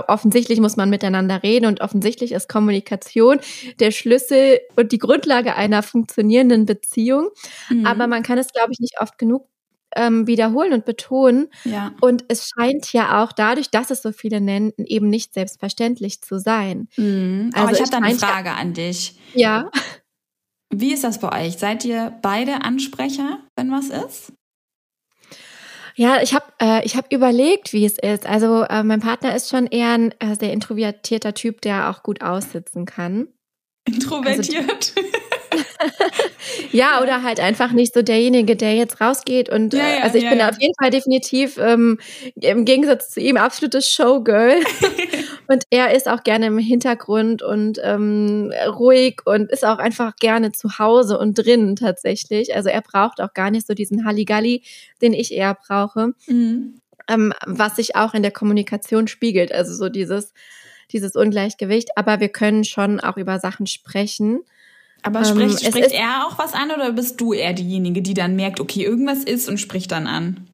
[0.08, 3.40] offensichtlich muss man miteinander reden und offensichtlich ist Kommunikation
[3.80, 7.28] der Schlüssel und die Grundlage einer funktionierenden Beziehung.
[7.70, 7.86] Mhm.
[7.86, 9.48] Aber man kann es, glaube ich, nicht oft genug
[9.96, 11.48] ähm, wiederholen und betonen.
[11.64, 11.92] Ja.
[12.00, 16.38] Und es scheint ja auch dadurch, dass es so viele nennen, eben nicht selbstverständlich zu
[16.38, 16.88] sein.
[16.96, 17.50] Mhm.
[17.54, 19.18] Also Aber ich habe da eine Frage an dich.
[19.34, 19.70] Ja.
[20.70, 21.58] Wie ist das bei euch?
[21.58, 24.32] Seid ihr beide Ansprecher, wenn was ist?
[25.94, 28.26] Ja, ich habe äh, ich hab überlegt, wie es ist.
[28.26, 32.20] Also äh, mein Partner ist schon eher ein äh, sehr introvertierter Typ, der auch gut
[32.20, 33.28] aussitzen kann.
[33.86, 34.92] Introvertiert?
[34.96, 35.08] Also,
[36.72, 40.18] ja, oder halt einfach nicht so derjenige, der jetzt rausgeht und Ja, äh, ja, also
[40.18, 41.98] ich ja, bin auf jeden Fall definitiv ähm,
[42.36, 44.56] im Gegensatz zu ihm absolutes Showgirl
[45.48, 50.52] und er ist auch gerne im Hintergrund und ähm, ruhig und ist auch einfach gerne
[50.52, 52.54] zu Hause und drin tatsächlich.
[52.54, 54.62] Also er braucht auch gar nicht so diesen Halligalli,
[55.02, 56.80] den ich eher brauche Mhm.
[57.08, 59.52] ähm, was sich auch in der Kommunikation spiegelt.
[59.52, 60.32] Also so dieses,
[60.92, 61.90] dieses Ungleichgewicht.
[61.96, 64.40] Aber wir können schon auch über Sachen sprechen.
[65.06, 68.14] Aber Ähm, spricht, es spricht er auch was an oder bist du eher diejenige, die
[68.14, 70.50] dann merkt, okay, irgendwas ist und spricht dann an?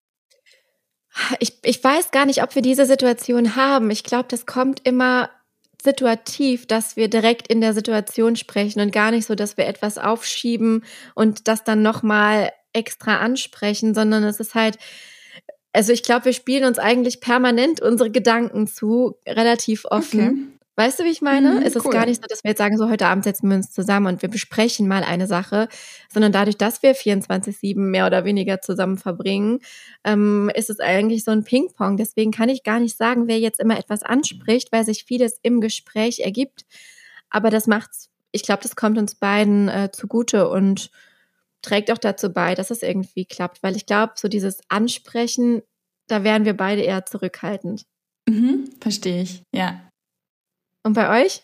[1.40, 3.90] Ich, ich weiß gar nicht, ob wir diese Situation haben.
[3.90, 5.30] Ich glaube, das kommt immer
[5.82, 9.98] situativ, dass wir direkt in der Situation sprechen und gar nicht so, dass wir etwas
[9.98, 10.84] aufschieben
[11.14, 14.78] und das dann nochmal extra ansprechen, sondern es ist halt,
[15.72, 20.20] also ich glaube, wir spielen uns eigentlich permanent unsere Gedanken zu, relativ offen.
[20.20, 20.58] Okay.
[20.82, 21.60] Weißt du, wie ich meine?
[21.60, 21.92] Mhm, es ist cool.
[21.92, 24.20] gar nicht so, dass wir jetzt sagen, so heute Abend setzen wir uns zusammen und
[24.20, 25.68] wir besprechen mal eine Sache,
[26.12, 29.60] sondern dadurch, dass wir 24-7 mehr oder weniger zusammen verbringen,
[30.02, 31.98] ähm, ist es eigentlich so ein Ping-Pong.
[31.98, 35.60] Deswegen kann ich gar nicht sagen, wer jetzt immer etwas anspricht, weil sich vieles im
[35.60, 36.64] Gespräch ergibt.
[37.30, 40.90] Aber das macht's, ich glaube, das kommt uns beiden äh, zugute und
[41.62, 43.62] trägt auch dazu bei, dass es irgendwie klappt.
[43.62, 45.62] Weil ich glaube, so dieses Ansprechen,
[46.08, 47.86] da wären wir beide eher zurückhaltend.
[48.28, 49.80] Mhm, verstehe ich, ja.
[50.82, 51.42] Und bei euch?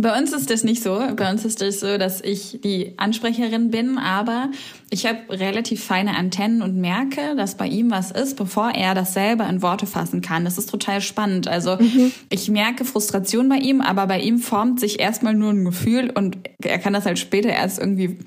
[0.00, 1.02] Bei uns ist das nicht so.
[1.16, 4.50] Bei uns ist das so, dass ich die Ansprecherin bin, aber
[4.90, 9.14] ich habe relativ feine Antennen und merke, dass bei ihm was ist, bevor er das
[9.14, 10.44] selber in Worte fassen kann.
[10.44, 11.48] Das ist total spannend.
[11.48, 11.78] Also
[12.28, 16.36] ich merke Frustration bei ihm, aber bei ihm formt sich erstmal nur ein Gefühl und
[16.62, 18.18] er kann das halt später erst irgendwie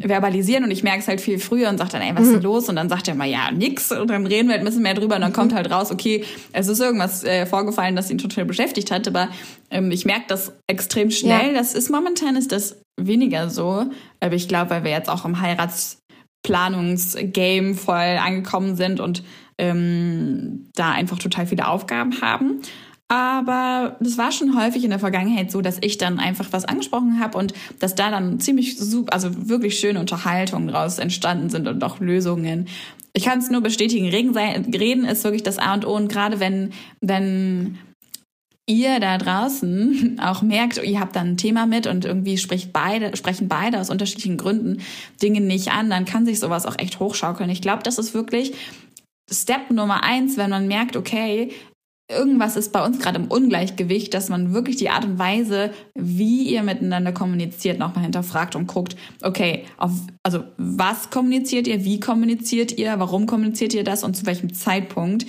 [0.00, 2.42] verbalisieren und ich merke es halt viel früher und sage dann, ey, was ist denn
[2.42, 2.68] los?
[2.68, 3.90] Und dann sagt er mal, ja, nix.
[3.92, 6.24] Und dann reden wir halt ein bisschen mehr drüber und dann kommt halt raus, okay,
[6.52, 9.28] es ist irgendwas äh, vorgefallen, das ihn total beschäftigt hat, aber
[9.70, 11.48] ähm, ich merke das extrem schnell.
[11.48, 11.58] Ja.
[11.58, 13.86] Das ist momentan ist das weniger so.
[14.20, 19.22] Aber ich glaube, weil wir jetzt auch im Heiratsplanungsgame voll angekommen sind und
[19.58, 22.60] ähm, da einfach total viele Aufgaben haben.
[23.08, 27.20] Aber das war schon häufig in der Vergangenheit so, dass ich dann einfach was angesprochen
[27.20, 31.82] habe und dass da dann ziemlich super, also wirklich schöne Unterhaltungen draus entstanden sind und
[31.82, 32.68] auch Lösungen.
[33.14, 36.72] Ich kann es nur bestätigen, Reden, ist wirklich das A und O und gerade wenn,
[37.00, 37.78] wenn
[38.66, 43.16] ihr da draußen auch merkt, ihr habt da ein Thema mit und irgendwie spricht beide,
[43.16, 44.82] sprechen beide aus unterschiedlichen Gründen
[45.22, 47.48] Dinge nicht an, dann kann sich sowas auch echt hochschaukeln.
[47.48, 48.52] Ich glaube, das ist wirklich
[49.30, 51.52] Step Nummer eins, wenn man merkt, okay,
[52.08, 56.44] irgendwas ist bei uns gerade im Ungleichgewicht, dass man wirklich die Art und Weise, wie
[56.44, 59.92] ihr miteinander kommuniziert, nochmal hinterfragt und guckt, okay, auf,
[60.22, 65.26] also was kommuniziert ihr, wie kommuniziert ihr, warum kommuniziert ihr das und zu welchem Zeitpunkt.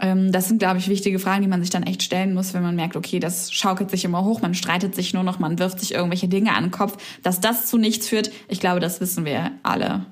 [0.00, 2.62] Ähm, das sind, glaube ich, wichtige Fragen, die man sich dann echt stellen muss, wenn
[2.62, 5.80] man merkt, okay, das schaukelt sich immer hoch, man streitet sich nur noch, man wirft
[5.80, 8.30] sich irgendwelche Dinge an den Kopf, dass das zu nichts führt.
[8.48, 10.06] Ich glaube, das wissen wir alle.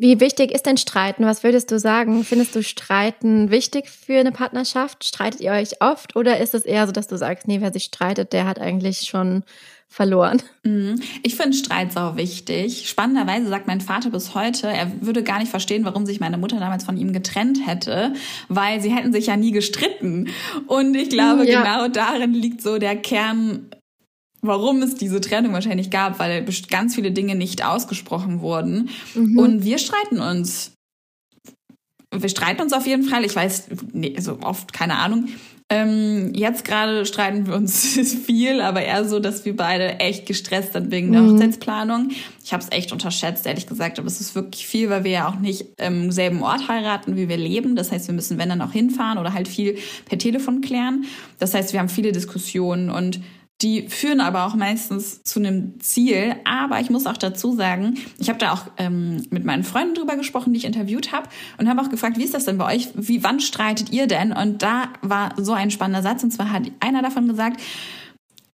[0.00, 1.26] Wie wichtig ist denn Streiten?
[1.26, 2.24] Was würdest du sagen?
[2.24, 5.04] Findest du Streiten wichtig für eine Partnerschaft?
[5.04, 7.84] Streitet ihr euch oft oder ist es eher so, dass du sagst, nee, wer sich
[7.84, 9.42] streitet, der hat eigentlich schon
[9.88, 10.40] verloren?
[10.62, 11.02] Mhm.
[11.22, 12.88] Ich finde Streit sau wichtig.
[12.88, 16.58] Spannenderweise sagt mein Vater bis heute, er würde gar nicht verstehen, warum sich meine Mutter
[16.60, 18.14] damals von ihm getrennt hätte,
[18.48, 20.30] weil sie hätten sich ja nie gestritten.
[20.66, 21.60] Und ich glaube, Ja.
[21.62, 23.66] genau darin liegt so der Kern,
[24.42, 28.90] warum es diese Trennung wahrscheinlich gab, weil ganz viele Dinge nicht ausgesprochen wurden.
[29.14, 30.72] Und wir streiten uns.
[32.12, 33.24] Wir streiten uns auf jeden Fall.
[33.24, 35.28] Ich weiß, nee, also oft, keine Ahnung.
[35.72, 40.72] Ähm, jetzt gerade streiten wir uns viel, aber eher so, dass wir beide echt gestresst
[40.72, 42.10] sind wegen der Hochzeitsplanung.
[42.44, 45.28] Ich habe es echt unterschätzt, ehrlich gesagt, aber es ist wirklich viel, weil wir ja
[45.28, 47.76] auch nicht im selben Ort heiraten, wie wir leben.
[47.76, 51.04] Das heißt, wir müssen, wenn dann auch hinfahren oder halt viel per Telefon klären.
[51.38, 53.20] Das heißt, wir haben viele Diskussionen und
[53.62, 56.36] die führen aber auch meistens zu einem Ziel.
[56.44, 60.16] Aber ich muss auch dazu sagen, ich habe da auch ähm, mit meinen Freunden drüber
[60.16, 62.88] gesprochen, die ich interviewt habe, und habe auch gefragt, wie ist das denn bei euch?
[62.94, 64.32] Wie wann streitet ihr denn?
[64.32, 66.22] Und da war so ein spannender Satz.
[66.22, 67.60] Und zwar hat einer davon gesagt,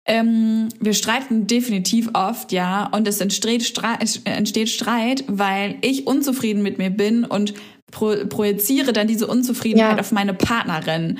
[0.07, 6.61] ähm, wir streiten definitiv oft, ja, und es entsteht Streit, entsteht Streit, weil ich unzufrieden
[6.61, 7.55] mit mir bin und
[7.91, 9.99] pro projiziere dann diese Unzufriedenheit Ja.
[9.99, 11.17] auf meine Partnerin.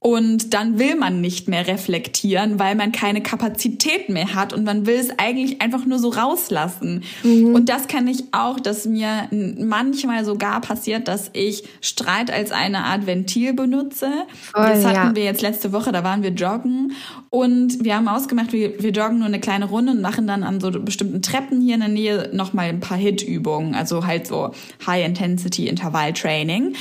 [0.00, 4.86] Und dann will man nicht mehr reflektieren, weil man keine Kapazität mehr hat und man
[4.86, 7.02] will es eigentlich einfach nur so rauslassen.
[7.24, 9.28] Und das kann ich auch, dass mir
[9.58, 14.08] manchmal sogar passiert, dass ich Streit als eine Art Ventil benutze.
[14.52, 15.16] Voll, das hatten ja.
[15.16, 16.92] wir jetzt letzte Woche, da waren wir joggen
[17.30, 20.60] und wir haben ausgemacht, wir, wir joggen nur eine kleine Runde und machen dann an
[20.60, 24.52] so bestimmten Treppen hier in der Nähe nochmal ein paar Hit-Übungen, also halt so
[24.86, 26.74] High-Intensity-Intervall-Training.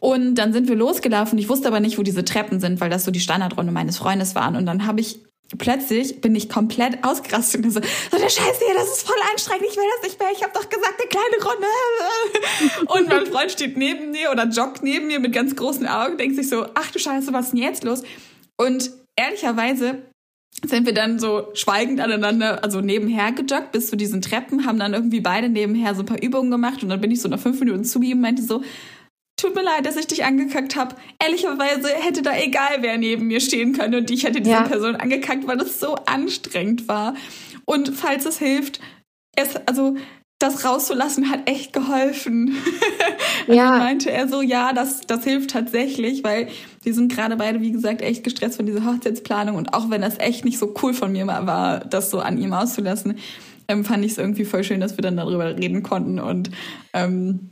[0.00, 1.38] Und dann sind wir losgelaufen.
[1.38, 4.34] Ich wusste aber nicht, wo diese Treppen sind, weil das so die Standardrunde meines Freundes
[4.34, 4.56] waren.
[4.56, 5.20] Und dann habe ich
[5.58, 9.66] plötzlich bin ich komplett ausgerastet und so, so der Scheiße hier, das ist voll anstrengend,
[9.68, 11.66] ich will das nicht mehr, ich habe doch gesagt, eine kleine Runde.
[12.92, 16.36] Und mein Freund steht neben mir oder joggt neben mir mit ganz großen Augen, denkt
[16.36, 18.02] sich so, ach du Scheiße, was ist denn jetzt los?
[18.56, 20.02] Und ehrlicherweise
[20.64, 24.94] sind wir dann so schweigend aneinander, also nebenher gejoggt bis zu diesen Treppen, haben dann
[24.94, 27.58] irgendwie beide nebenher so ein paar Übungen gemacht und dann bin ich so nach fünf
[27.60, 28.62] Minuten zu ihm und meinte so,
[29.42, 30.94] tut mir leid, dass ich dich angekackt habe.
[31.22, 34.62] Ehrlicherweise hätte da egal wer neben mir stehen können und ich hätte diese ja.
[34.62, 37.14] Person angekackt, weil es so anstrengend war.
[37.64, 38.80] Und falls es hilft,
[39.36, 39.96] es, also
[40.38, 42.56] das rauszulassen hat echt geholfen.
[43.46, 43.70] ja.
[43.70, 46.48] dann meinte er so, ja, das, das hilft tatsächlich, weil
[46.82, 50.18] wir sind gerade beide, wie gesagt, echt gestresst von dieser Hochzeitsplanung und auch wenn das
[50.18, 53.18] echt nicht so cool von mir war, das so an ihm auszulassen,
[53.68, 56.50] ähm, fand ich es irgendwie voll schön, dass wir dann darüber reden konnten und
[56.92, 57.51] ähm,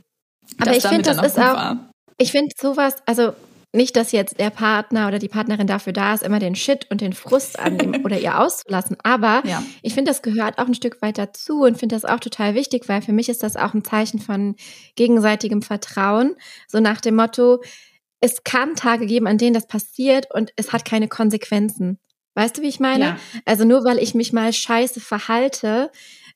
[0.59, 1.91] aber ich finde, das ist auch, war.
[2.17, 3.33] ich finde sowas, also
[3.73, 6.99] nicht, dass jetzt der Partner oder die Partnerin dafür da ist, immer den Shit und
[6.99, 8.97] den Frust an ihm oder ihr auszulassen.
[9.03, 9.63] Aber ja.
[9.81, 12.89] ich finde, das gehört auch ein Stück weit dazu und finde das auch total wichtig,
[12.89, 14.55] weil für mich ist das auch ein Zeichen von
[14.95, 16.35] gegenseitigem Vertrauen.
[16.67, 17.61] So nach dem Motto,
[18.19, 21.97] es kann Tage geben, an denen das passiert und es hat keine Konsequenzen.
[22.33, 23.03] Weißt du, wie ich meine?
[23.03, 23.17] Ja.
[23.45, 25.91] Also nur weil ich mich mal scheiße verhalte,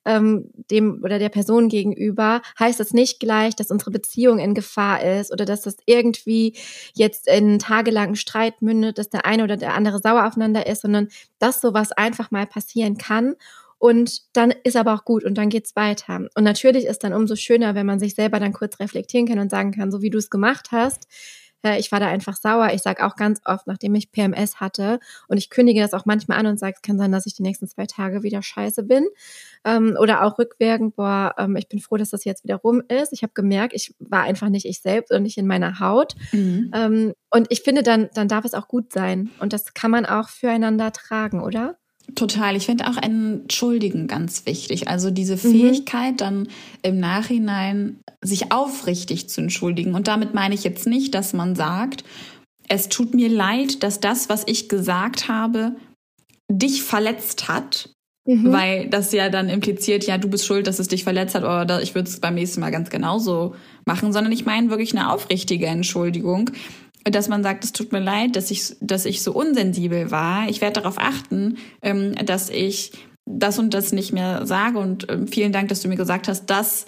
[0.06, 5.04] ähm, dem oder der Person gegenüber, heißt das nicht gleich, dass unsere Beziehung in Gefahr
[5.04, 6.56] ist oder dass das irgendwie
[6.93, 11.10] jetzt in tagelangen Streit mündet, dass der eine oder der andere sauer aufeinander ist, sondern
[11.39, 13.36] dass sowas einfach mal passieren kann.
[13.78, 16.28] Und dann ist aber auch gut und dann geht's weiter.
[16.34, 19.52] Und natürlich ist dann umso schöner, wenn man sich selber dann kurz reflektieren kann und
[19.52, 21.08] sagen kann, so wie du es gemacht hast,
[21.74, 22.70] ich war da einfach sauer.
[22.74, 26.39] Ich sage auch ganz oft, nachdem ich PMS hatte, und ich kündige das auch manchmal
[26.39, 29.05] an und sage, es kann sein, dass ich die nächsten zwei Tage wieder scheiße bin.
[29.63, 33.13] Ähm, oder auch rückwirkend, boah, ähm, ich bin froh, dass das jetzt wieder rum ist.
[33.13, 36.16] Ich habe gemerkt, ich war einfach nicht ich selbst und nicht in meiner Haut.
[36.32, 36.72] Mhm.
[36.74, 39.32] Ähm, und ich finde, dann, dann darf es auch gut sein.
[39.39, 41.78] Und das kann man auch füreinander tragen, oder?
[42.14, 42.56] Total.
[42.56, 44.88] Ich finde auch Entschuldigen ganz wichtig.
[44.88, 45.51] Also diese mhm.
[45.51, 46.18] Fähigkeit, mhm.
[46.18, 46.47] dann
[46.84, 49.95] im Nachhinein sich aufrichtig zu entschuldigen.
[49.95, 52.03] Und damit meine ich jetzt nicht, dass man sagt,
[52.68, 55.76] es tut mir leid, dass das, was ich gesagt habe,
[56.49, 57.89] dich verletzt hat.
[58.28, 58.51] Mhm.
[58.51, 61.82] Weil das ja dann impliziert, ja, du bist schuld, dass es dich verletzt hat, oder
[61.82, 65.68] ich würde es beim nächsten Mal ganz genauso machen, sondern ich meine wirklich eine aufrichtige
[65.68, 66.49] Entschuldigung
[67.06, 70.49] dass man sagt, es tut mir leid, dass ich, dass ich so unsensibel war.
[70.49, 72.91] Ich werde darauf achten, ähm, dass ich
[73.26, 74.80] das und das nicht mehr sage.
[74.80, 76.86] Und ähm, vielen Dank, dass du mir gesagt hast, dass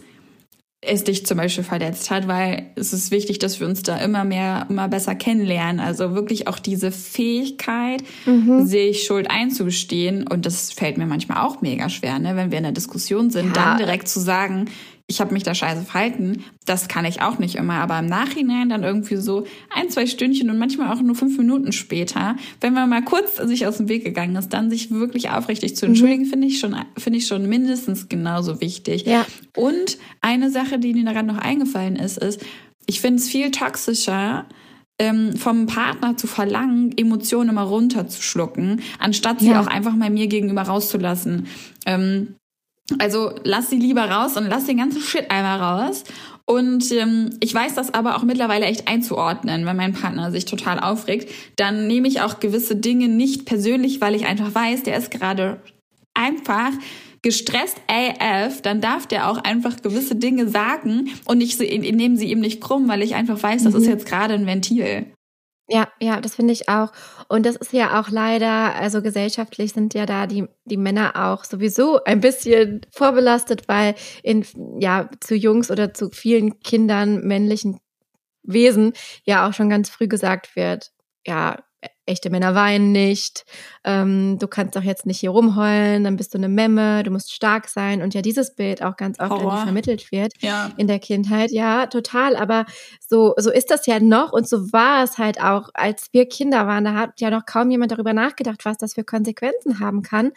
[0.82, 4.24] es dich zum Beispiel verletzt hat, weil es ist wichtig, dass wir uns da immer
[4.24, 5.80] mehr, immer besser kennenlernen.
[5.80, 8.66] Also wirklich auch diese Fähigkeit, mhm.
[8.66, 10.28] sich Schuld einzugestehen.
[10.28, 12.36] Und das fällt mir manchmal auch mega schwer, ne?
[12.36, 13.54] wenn wir in einer Diskussion sind, ja.
[13.54, 14.66] dann direkt zu sagen,
[15.10, 16.44] ich habe mich da scheiße verhalten.
[16.66, 17.76] Das kann ich auch nicht immer.
[17.76, 21.72] Aber im Nachhinein dann irgendwie so ein, zwei Stündchen und manchmal auch nur fünf Minuten
[21.72, 25.78] später, wenn man mal kurz sich aus dem Weg gegangen ist, dann sich wirklich aufrichtig
[25.78, 26.30] zu entschuldigen, mhm.
[26.30, 29.06] finde ich schon, finde ich schon mindestens genauso wichtig.
[29.06, 29.26] Ja.
[29.56, 32.46] Und eine Sache, die mir da gerade noch eingefallen ist, ist,
[32.86, 34.46] ich finde es viel toxischer,
[35.00, 39.62] ähm, vom Partner zu verlangen, Emotionen immer runterzuschlucken, anstatt sie ja.
[39.62, 41.48] auch einfach mal mir gegenüber rauszulassen.
[41.86, 42.36] Ähm,
[43.00, 46.04] also lass sie lieber raus und lass den ganzen Shit einmal raus.
[46.46, 50.80] Und ähm, ich weiß das aber auch mittlerweile echt einzuordnen, wenn mein Partner sich total
[50.80, 51.30] aufregt.
[51.58, 55.60] Dann nehme ich auch gewisse Dinge nicht persönlich, weil ich einfach weiß, der ist gerade
[56.14, 56.72] einfach
[57.22, 62.32] gestresst AF, dann darf der auch einfach gewisse Dinge sagen und ich, ich nehme sie
[62.32, 63.82] ihm nicht krumm, weil ich einfach weiß, das mhm.
[63.82, 65.08] ist jetzt gerade ein Ventil.
[65.70, 66.94] Ja, ja, das finde ich auch.
[67.28, 71.44] Und das ist ja auch leider, also gesellschaftlich sind ja da die, die Männer auch
[71.44, 74.46] sowieso ein bisschen vorbelastet, weil in,
[74.80, 77.80] ja, zu Jungs oder zu vielen Kindern, männlichen
[78.44, 78.94] Wesen
[79.26, 80.92] ja auch schon ganz früh gesagt wird,
[81.28, 81.58] ja,
[82.08, 83.46] echte Männer weinen nicht,
[83.84, 87.34] ähm, du kannst doch jetzt nicht hier rumheulen, dann bist du eine Memme, du musst
[87.34, 88.02] stark sein.
[88.02, 90.72] Und ja dieses Bild auch ganz oft vermittelt wird ja.
[90.78, 92.66] in der Kindheit, ja, total, aber
[93.08, 94.34] so, so ist das ja noch.
[94.34, 97.72] Und so war es halt auch, als wir Kinder waren, da hat ja noch kaum
[97.72, 100.32] jemand darüber nachgedacht, was das für Konsequenzen haben kann.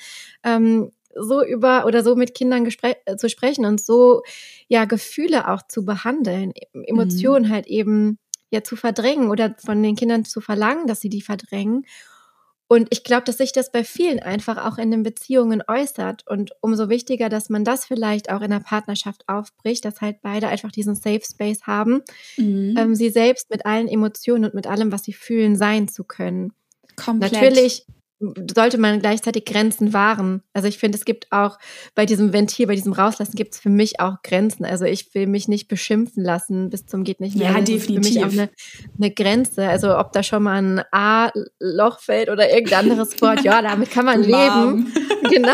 [0.45, 4.23] Ähm, so über oder so mit Kindern äh, zu sprechen und so
[4.69, 7.53] ja Gefühle auch zu behandeln, Emotionen mhm.
[7.53, 8.19] halt eben
[8.51, 11.87] ja zu verdrängen oder von den Kindern zu verlangen, dass sie die verdrängen.
[12.73, 16.25] Und ich glaube, dass sich das bei vielen einfach auch in den Beziehungen äußert.
[16.29, 20.47] Und umso wichtiger, dass man das vielleicht auch in der Partnerschaft aufbricht, dass halt beide
[20.47, 22.03] einfach diesen Safe Space haben,
[22.37, 22.77] mhm.
[22.79, 26.53] ähm, sie selbst mit allen Emotionen und mit allem, was sie fühlen, sein zu können.
[26.95, 27.33] Komplett.
[27.33, 27.87] Natürlich
[28.55, 30.43] sollte man gleichzeitig Grenzen wahren.
[30.53, 31.59] Also ich finde, es gibt auch
[31.95, 34.67] bei diesem Ventil, bei diesem Rauslassen gibt es für mich auch Grenzen.
[34.67, 37.53] Also ich will mich nicht beschimpfen lassen bis zum geht nicht mehr.
[37.53, 38.13] Ja, definitiv.
[38.13, 38.51] Für mich auch eine,
[38.99, 39.69] eine Grenze.
[39.69, 44.05] Also ob da schon mal ein A-Loch fällt oder irgendein anderes Wort, ja, damit kann
[44.05, 44.93] man leben.
[45.31, 45.53] Genau.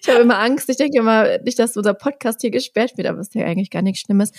[0.00, 0.68] Ich habe immer Angst.
[0.68, 3.70] Ich denke immer nicht, dass unser Podcast hier gesperrt wird, aber es ist ja eigentlich
[3.70, 4.30] gar nichts Schlimmes.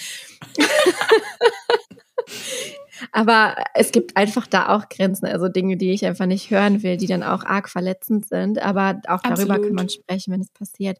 [3.11, 6.97] Aber es gibt einfach da auch Grenzen, also Dinge, die ich einfach nicht hören will,
[6.97, 8.59] die dann auch arg verletzend sind.
[8.59, 9.63] Aber auch darüber Absolut.
[9.65, 10.97] kann man sprechen, wenn es passiert.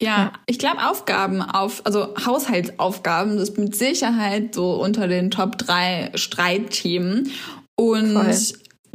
[0.00, 0.32] Ja, Ja.
[0.46, 6.10] ich glaube Aufgaben auf, also Haushaltsaufgaben, das ist mit Sicherheit so unter den Top drei
[6.14, 7.30] Streitthemen.
[7.76, 8.34] Und Voll.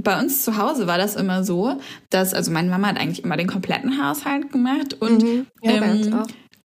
[0.03, 1.79] bei uns zu Hause war das immer so,
[2.09, 5.47] dass, also meine Mama hat eigentlich immer den kompletten Haushalt gemacht und Mhm.
[5.61, 6.23] Ja, ähm,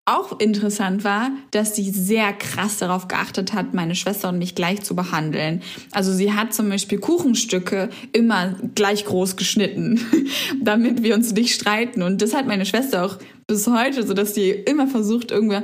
[0.05, 0.39] auch.
[0.39, 4.95] interessant war, dass sie sehr krass darauf geachtet hat, meine Schwester und mich gleich zu
[4.95, 5.61] behandeln.
[5.91, 9.99] Also sie hat zum Beispiel Kuchenstücke immer gleich groß geschnitten,
[10.61, 12.03] damit wir uns nicht streiten.
[12.03, 15.61] Und das hat meine Schwester auch bis heute, so dass sie immer versucht, irgendwie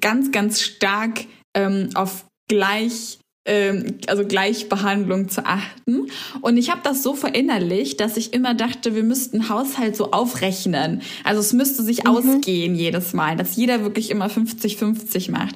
[0.00, 1.24] ganz, ganz stark
[1.54, 6.06] ähm, auf gleich ähm, also Gleichbehandlung zu achten.
[6.42, 11.02] Und ich habe das so verinnerlicht, dass ich immer dachte, wir müssten Haushalt so aufrechnen.
[11.24, 15.54] Also es müsste sich ausgehen jedes Mal, dass jeder wirklich immer 50-50 macht.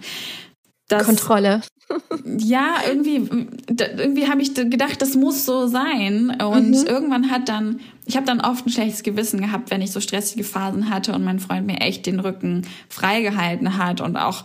[0.89, 1.63] Das, Kontrolle.
[2.39, 3.29] ja, irgendwie,
[3.69, 6.37] irgendwie habe ich da gedacht, das muss so sein.
[6.41, 6.87] Und Mhm.
[6.87, 10.45] irgendwann hat dann, ich habe dann oft ein schlechtes Gewissen gehabt, wenn ich so stressige
[10.45, 14.45] Phasen hatte und mein Freund mir echt den Rücken freigehalten hat und auch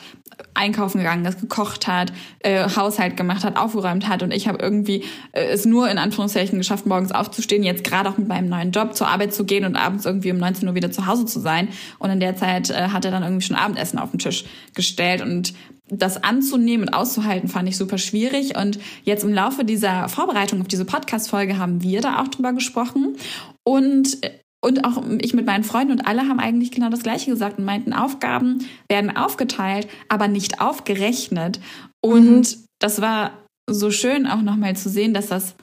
[0.55, 5.03] einkaufen gegangen ist, gekocht hat, äh, Haushalt gemacht hat, aufgeräumt hat und ich habe irgendwie
[5.33, 8.95] äh, es nur in Anführungszeichen geschafft, morgens aufzustehen, jetzt gerade auch mit meinem neuen Job
[8.95, 11.67] zur Arbeit zu gehen und abends irgendwie um 19 Uhr wieder zu Hause zu sein.
[11.99, 15.21] Und in der Zeit äh, hat er dann irgendwie schon Abendessen auf den Tisch gestellt
[15.21, 15.53] und
[15.91, 18.57] das anzunehmen und auszuhalten, fand ich super schwierig.
[18.57, 23.17] Und jetzt im Laufe dieser Vorbereitung auf diese Podcast-Folge haben wir da auch drüber gesprochen.
[23.63, 24.17] Und,
[24.63, 27.65] und auch ich mit meinen Freunden und alle haben eigentlich genau das Gleiche gesagt und
[27.65, 31.59] meinten, Aufgaben werden aufgeteilt, aber nicht aufgerechnet.
[32.01, 33.31] Und das war
[33.69, 35.55] so schön auch nochmal zu sehen, dass das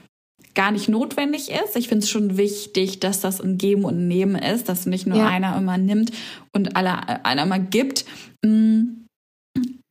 [0.54, 1.76] gar nicht notwendig ist.
[1.76, 5.18] Ich finde es schon wichtig, dass das ein Geben und Nehmen ist, dass nicht nur
[5.18, 5.28] Ja.
[5.28, 6.10] einer immer nimmt
[6.52, 8.04] und alle, einer immer gibt.
[8.44, 9.06] Mm.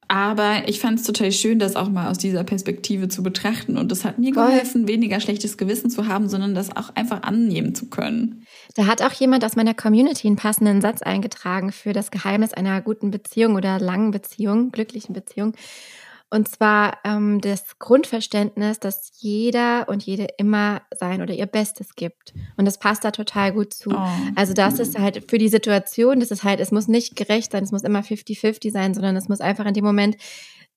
[0.09, 3.77] Aber ich fand es total schön, das auch mal aus dieser Perspektive zu betrachten.
[3.77, 7.75] Und das hat mir geholfen, weniger schlechtes Gewissen zu haben, sondern das auch einfach annehmen
[7.75, 8.45] zu können.
[8.75, 12.81] Da hat auch jemand aus meiner Community einen passenden Satz eingetragen für das Geheimnis einer
[12.81, 15.53] guten Beziehung oder langen Beziehung, glücklichen Beziehung.
[16.29, 22.33] Und zwar ähm, das Grundverständnis, dass jeder und jede immer sein oder ihr Bestes gibt.
[22.57, 23.91] Und das passt da total gut zu.
[23.91, 24.07] Oh.
[24.35, 27.63] Also das ist halt für die Situation, das ist halt, es muss nicht gerecht sein,
[27.63, 30.17] es muss immer 50-50 sein, sondern es muss einfach in dem Moment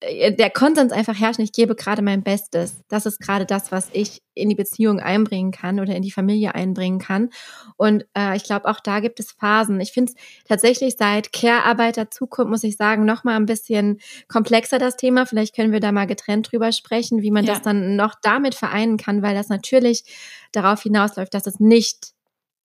[0.02, 2.76] der Konsens einfach herrschen, ich gebe gerade mein Bestes.
[2.88, 6.54] Das ist gerade das, was ich in die Beziehung einbringen kann oder in die Familie
[6.54, 7.28] einbringen kann.
[7.76, 9.78] Und äh, ich glaube, auch da gibt es Phasen.
[9.80, 14.78] Ich finde es tatsächlich seit Care-Arbeit dazukommt, muss ich sagen, noch mal ein bisschen komplexer
[14.78, 15.26] das Thema.
[15.26, 17.52] Vielleicht können wir da mal getrennt drüber sprechen, wie man Ja.
[17.52, 20.04] das dann noch damit vereinen kann, weil das natürlich
[20.52, 22.12] darauf hinausläuft, dass es nicht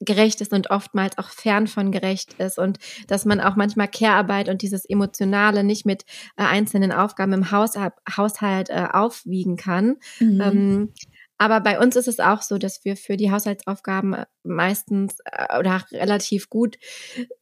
[0.06, 2.78] gerecht ist und oftmals auch fern von gerecht ist und
[3.08, 6.04] dass man auch manchmal Care-Arbeit und dieses Emotionale nicht mit
[6.38, 7.74] äh, einzelnen Aufgaben im Haus,
[8.16, 9.98] Haushalt äh, aufwiegen kann.
[10.20, 10.42] Mhm.
[10.42, 10.94] Ähm,
[11.38, 15.60] aber bei uns ist es auch so, dass wir für die Haushaltsaufgaben äh, meistens äh,
[15.60, 16.78] oder relativ gut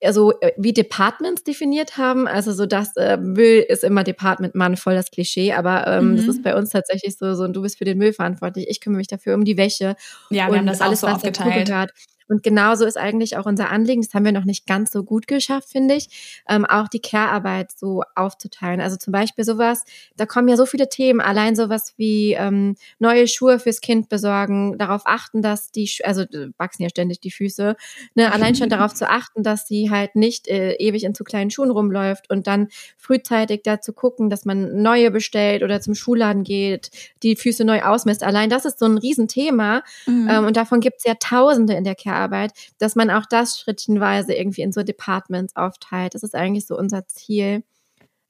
[0.04, 2.28] also wie Departments definiert haben.
[2.28, 6.18] Also so das äh, Müll ist immer Department Mann, voll das Klischee, aber ähm, Mhm.
[6.18, 8.98] das ist bei uns tatsächlich so, so, du bist für den Müll verantwortlich, ich kümmere
[8.98, 9.96] mich dafür um die Wäsche
[10.30, 11.70] ja, wir und haben das alles, so was aufgeteilt.
[11.70, 11.92] dazugehört.
[12.28, 15.28] Und genauso ist eigentlich auch unser Anliegen, das haben wir noch nicht ganz so gut
[15.28, 18.82] geschafft, finde ich, ähm, auch die Care-Arbeit so aufzuteilen.
[18.82, 19.84] Also zum Beispiel sowas,
[20.16, 24.78] da kommen ja so viele Themen, allein sowas wie ähm, neue Schuhe fürs Kind besorgen,
[24.78, 27.76] darauf achten, dass die, Sch- also äh, wachsen ja ständig die Füße,
[28.16, 31.52] ne, allein schon darauf zu achten, dass sie halt nicht äh, ewig in zu kleinen
[31.52, 32.68] Schuhen rumläuft und dann
[32.98, 36.90] frühzeitig dazu gucken, dass man neue bestellt oder zum Schuhladen geht,
[37.22, 38.24] die Füße neu ausmisst.
[38.24, 39.84] Allein das ist so ein Riesenthema.
[40.06, 40.28] Mhm.
[40.30, 44.34] Ähm, und davon gibt es ja Tausende in der Care-Arbeit, dass man auch das schrittchenweise
[44.34, 46.16] irgendwie in so Departments aufteilt.
[46.16, 47.64] Das ist eigentlich so unser Ziel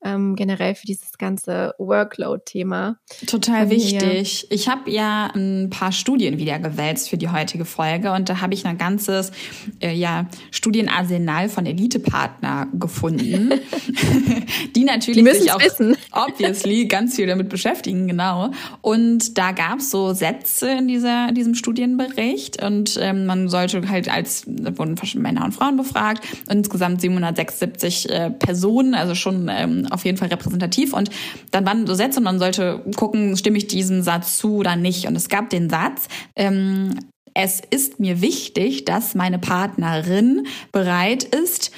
[0.03, 2.97] ähm, generell für dieses ganze Workload-Thema.
[3.27, 4.47] Total wichtig.
[4.49, 8.53] Ich habe ja ein paar Studien wieder gewälzt für die heutige Folge und da habe
[8.53, 9.31] ich ein ganzes
[9.79, 13.51] äh, ja, Studienarsenal von Elite-Partner gefunden,
[14.75, 15.95] die natürlich Die sich auch wissen.
[16.11, 18.51] obviously ganz viel damit beschäftigen, genau.
[18.81, 24.09] Und da gab es so Sätze in dieser, diesem Studienbericht und ähm, man sollte halt
[24.09, 29.49] als, da wurden verschiedene Männer und Frauen befragt und insgesamt 776 äh, Personen, also schon
[29.51, 31.09] ähm, auf jeden Fall repräsentativ und
[31.51, 35.07] dann waren so Sätze und man sollte gucken, stimme ich diesem Satz zu oder nicht.
[35.07, 36.95] Und es gab den Satz, ähm,
[37.33, 41.71] es ist mir wichtig, dass meine Partnerin bereit ist,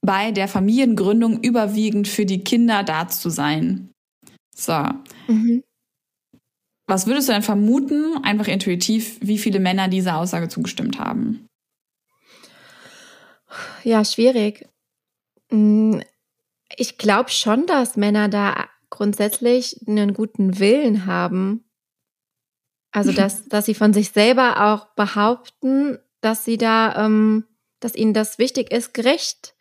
[0.00, 3.90] bei der Familiengründung überwiegend für die Kinder da zu sein.
[4.54, 4.86] So.
[5.26, 5.62] Mhm.
[6.86, 11.48] Was würdest du denn vermuten, einfach intuitiv, wie viele Männer dieser Aussage zugestimmt haben?
[13.82, 14.68] Ja, schwierig.
[16.76, 21.64] Ich glaube schon, dass Männer da grundsätzlich einen guten Willen haben.
[22.92, 27.44] Also, dass, dass sie von sich selber auch behaupten, dass sie da, ähm,
[27.80, 29.54] dass ihnen das wichtig ist, gerecht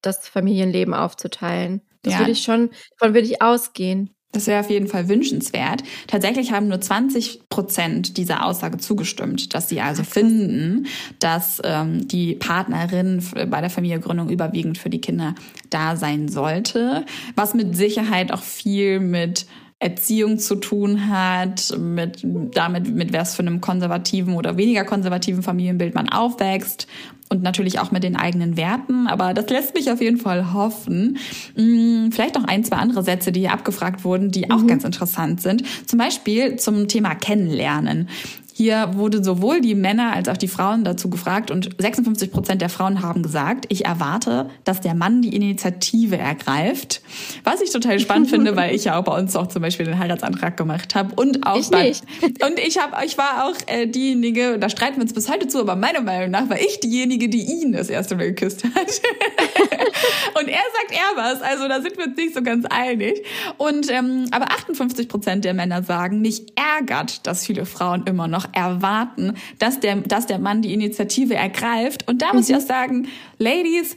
[0.00, 1.82] das Familienleben aufzuteilen.
[2.02, 2.18] Das ja.
[2.20, 4.14] würde ich schon, davon würde ich ausgehen.
[4.34, 5.82] Das wäre auf jeden Fall wünschenswert.
[6.08, 10.86] Tatsächlich haben nur 20 Prozent dieser Aussage zugestimmt, dass sie also finden,
[11.20, 15.34] dass ähm, die Partnerin bei der Familiengründung überwiegend für die Kinder
[15.70, 17.06] da sein sollte,
[17.36, 19.46] was mit Sicherheit auch viel mit
[19.84, 25.94] Erziehung zu tun hat, mit damit, mit was für einem konservativen oder weniger konservativen Familienbild
[25.94, 26.86] man aufwächst
[27.28, 29.06] und natürlich auch mit den eigenen Werten.
[29.06, 31.18] Aber das lässt mich auf jeden Fall hoffen.
[31.54, 34.68] Hm, vielleicht noch ein, zwei andere Sätze, die hier abgefragt wurden, die auch mhm.
[34.68, 35.64] ganz interessant sind.
[35.86, 38.08] Zum Beispiel zum Thema Kennenlernen.
[38.56, 42.68] Hier wurde sowohl die Männer als auch die Frauen dazu gefragt und 56 Prozent der
[42.68, 47.02] Frauen haben gesagt, ich erwarte, dass der Mann die Initiative ergreift.
[47.42, 49.98] Was ich total spannend finde, weil ich ja auch bei uns auch zum Beispiel den
[49.98, 52.04] Heiratsantrag gemacht habe und auch ich bei, nicht.
[52.22, 55.58] und ich habe, ich war auch äh, diejenige, da streiten wir uns bis heute zu,
[55.58, 58.72] aber meiner Meinung nach war ich diejenige, die ihn das erste Mal geküsst hat.
[60.40, 63.24] und er sagt er was, also da sind wir uns nicht so ganz einig.
[63.56, 68.43] Und ähm, aber 58 Prozent der Männer sagen, mich ärgert, dass viele Frauen immer noch
[68.44, 72.08] noch erwarten, dass der, dass der Mann die Initiative ergreift.
[72.08, 72.54] Und da muss mhm.
[72.54, 73.96] ich auch sagen, Ladies,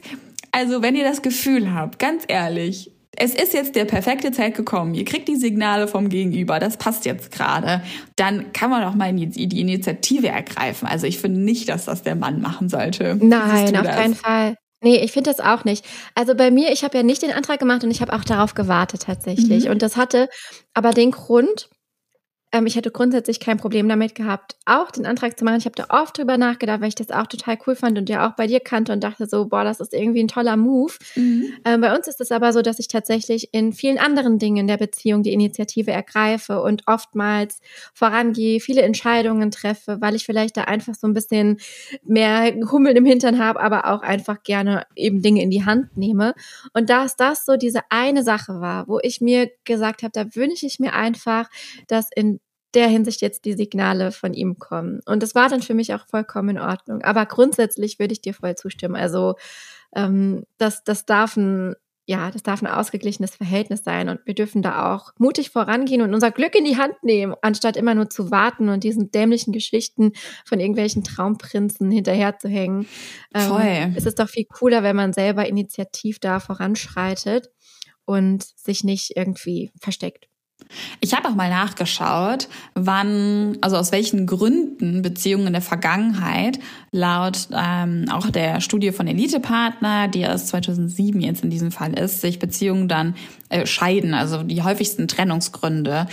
[0.52, 2.90] also wenn ihr das Gefühl habt, ganz ehrlich,
[3.20, 7.04] es ist jetzt der perfekte Zeit gekommen, ihr kriegt die Signale vom Gegenüber, das passt
[7.04, 7.82] jetzt gerade,
[8.14, 10.86] dann kann man auch mal die Initiative ergreifen.
[10.86, 13.18] Also ich finde nicht, dass das der Mann machen sollte.
[13.20, 14.54] Nein, auf keinen Fall.
[14.80, 15.84] Nee, ich finde das auch nicht.
[16.14, 18.54] Also bei mir, ich habe ja nicht den Antrag gemacht und ich habe auch darauf
[18.54, 19.64] gewartet tatsächlich.
[19.64, 19.72] Mhm.
[19.72, 20.28] Und das hatte
[20.72, 21.68] aber den Grund,
[22.50, 25.58] ähm, ich hätte grundsätzlich kein Problem damit gehabt, auch den Antrag zu machen.
[25.58, 28.28] Ich habe da oft drüber nachgedacht, weil ich das auch total cool fand und ja
[28.28, 30.94] auch bei dir kannte und dachte so, boah, das ist irgendwie ein toller Move.
[31.14, 31.52] Mhm.
[31.64, 34.78] Ähm, bei uns ist es aber so, dass ich tatsächlich in vielen anderen Dingen der
[34.78, 37.60] Beziehung die Initiative ergreife und oftmals
[37.92, 41.58] vorangehe, viele Entscheidungen treffe, weil ich vielleicht da einfach so ein bisschen
[42.04, 46.34] mehr Hummeln im Hintern habe, aber auch einfach gerne eben Dinge in die Hand nehme.
[46.72, 50.34] Und da es das so diese eine Sache war, wo ich mir gesagt habe, da
[50.34, 51.50] wünsche ich mir einfach,
[51.88, 52.37] dass in
[52.74, 55.00] der Hinsicht jetzt die Signale von ihm kommen.
[55.06, 57.02] Und das war dann für mich auch vollkommen in Ordnung.
[57.02, 58.96] Aber grundsätzlich würde ich dir voll zustimmen.
[58.96, 59.34] Also
[59.94, 61.74] ähm, das, das darf ein
[62.08, 66.14] ja, das darf ein ausgeglichenes Verhältnis sein und wir dürfen da auch mutig vorangehen und
[66.14, 70.12] unser Glück in die Hand nehmen, anstatt immer nur zu warten und diesen dämlichen Geschichten
[70.46, 72.86] von irgendwelchen Traumprinzen hinterherzuhängen.
[73.34, 73.60] Ähm, Voll.
[73.62, 77.50] Ähm, es ist doch viel cooler, wenn man selber initiativ da voranschreitet
[78.06, 80.28] und sich nicht irgendwie versteckt.
[81.00, 86.58] Ich habe auch mal nachgeschaut, wann, also aus welchen Gründen Beziehungen in der Vergangenheit
[86.90, 92.20] laut ähm, auch der Studie von Elite-Partner, die aus 2007 jetzt in diesem Fall ist,
[92.20, 93.14] sich Beziehungen dann
[93.50, 96.06] äh, scheiden, also die häufigsten Trennungsgründe.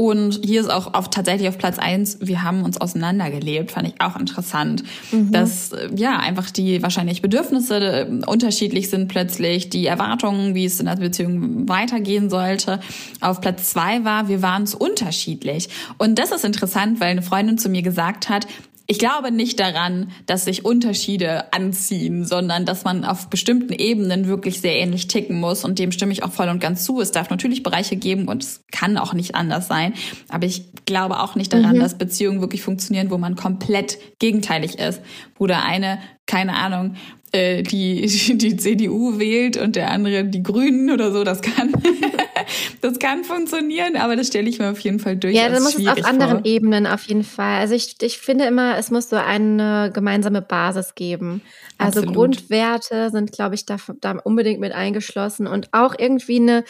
[0.00, 4.00] Und hier ist auch auf, tatsächlich auf Platz eins, wir haben uns auseinandergelebt, fand ich
[4.00, 4.82] auch interessant.
[5.12, 5.30] Mhm.
[5.30, 10.80] Dass äh, ja einfach die wahrscheinlich Bedürfnisse äh, unterschiedlich sind plötzlich, die Erwartungen, wie es
[10.80, 12.80] in der Beziehung weitergehen sollte.
[13.20, 15.68] Auf Platz zwei war, wir waren es unterschiedlich.
[15.98, 18.46] Und das ist interessant, weil eine Freundin zu mir gesagt hat,
[18.90, 24.60] ich glaube nicht daran, dass sich Unterschiede anziehen, sondern dass man auf bestimmten Ebenen wirklich
[24.60, 25.64] sehr ähnlich ticken muss.
[25.64, 27.00] Und dem stimme ich auch voll und ganz zu.
[27.00, 29.94] Es darf natürlich Bereiche geben und es kann auch nicht anders sein.
[30.28, 31.80] Aber ich glaube auch nicht daran, mhm.
[31.80, 35.00] dass Beziehungen wirklich funktionieren, wo man komplett gegenteilig ist.
[35.36, 36.96] Wo der eine, keine Ahnung,
[37.30, 38.06] äh, die,
[38.38, 41.72] die CDU wählt und der andere die Grünen oder so, das kann,
[42.80, 45.34] das kann funktionieren, aber das stelle ich mir auf jeden Fall durch.
[45.34, 46.46] Ja, dann muss es auf anderen vor.
[46.46, 47.60] Ebenen auf jeden Fall.
[47.60, 51.42] Also ich, ich finde immer, es muss so eine gemeinsame Basis geben.
[51.78, 52.14] Also Absolut.
[52.14, 56.64] Grundwerte sind, glaube ich, da, da unbedingt mit eingeschlossen und auch irgendwie eine,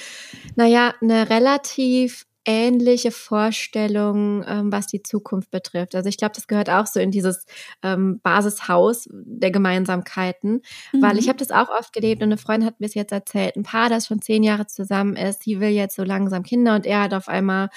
[0.54, 5.94] naja, eine relativ ähnliche Vorstellungen, ähm, was die Zukunft betrifft.
[5.94, 7.44] Also ich glaube, das gehört auch so in dieses
[7.82, 10.62] ähm, Basishaus der Gemeinsamkeiten,
[10.92, 11.02] mhm.
[11.02, 11.30] weil ich mhm.
[11.30, 13.88] habe das auch oft gelebt und eine Freundin hat mir es jetzt erzählt, ein Paar,
[13.88, 17.14] das schon zehn Jahre zusammen ist, die will jetzt so langsam Kinder und er hat
[17.14, 17.68] auf einmal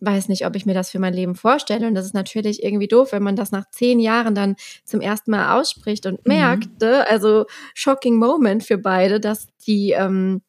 [0.00, 1.86] weiß nicht, ob ich mir das für mein Leben vorstelle.
[1.86, 5.30] Und das ist natürlich irgendwie doof, wenn man das nach zehn Jahren dann zum ersten
[5.30, 6.34] Mal ausspricht und mhm.
[6.34, 7.02] merkt, mhm.
[7.08, 10.42] also shocking Moment für beide, dass die ähm,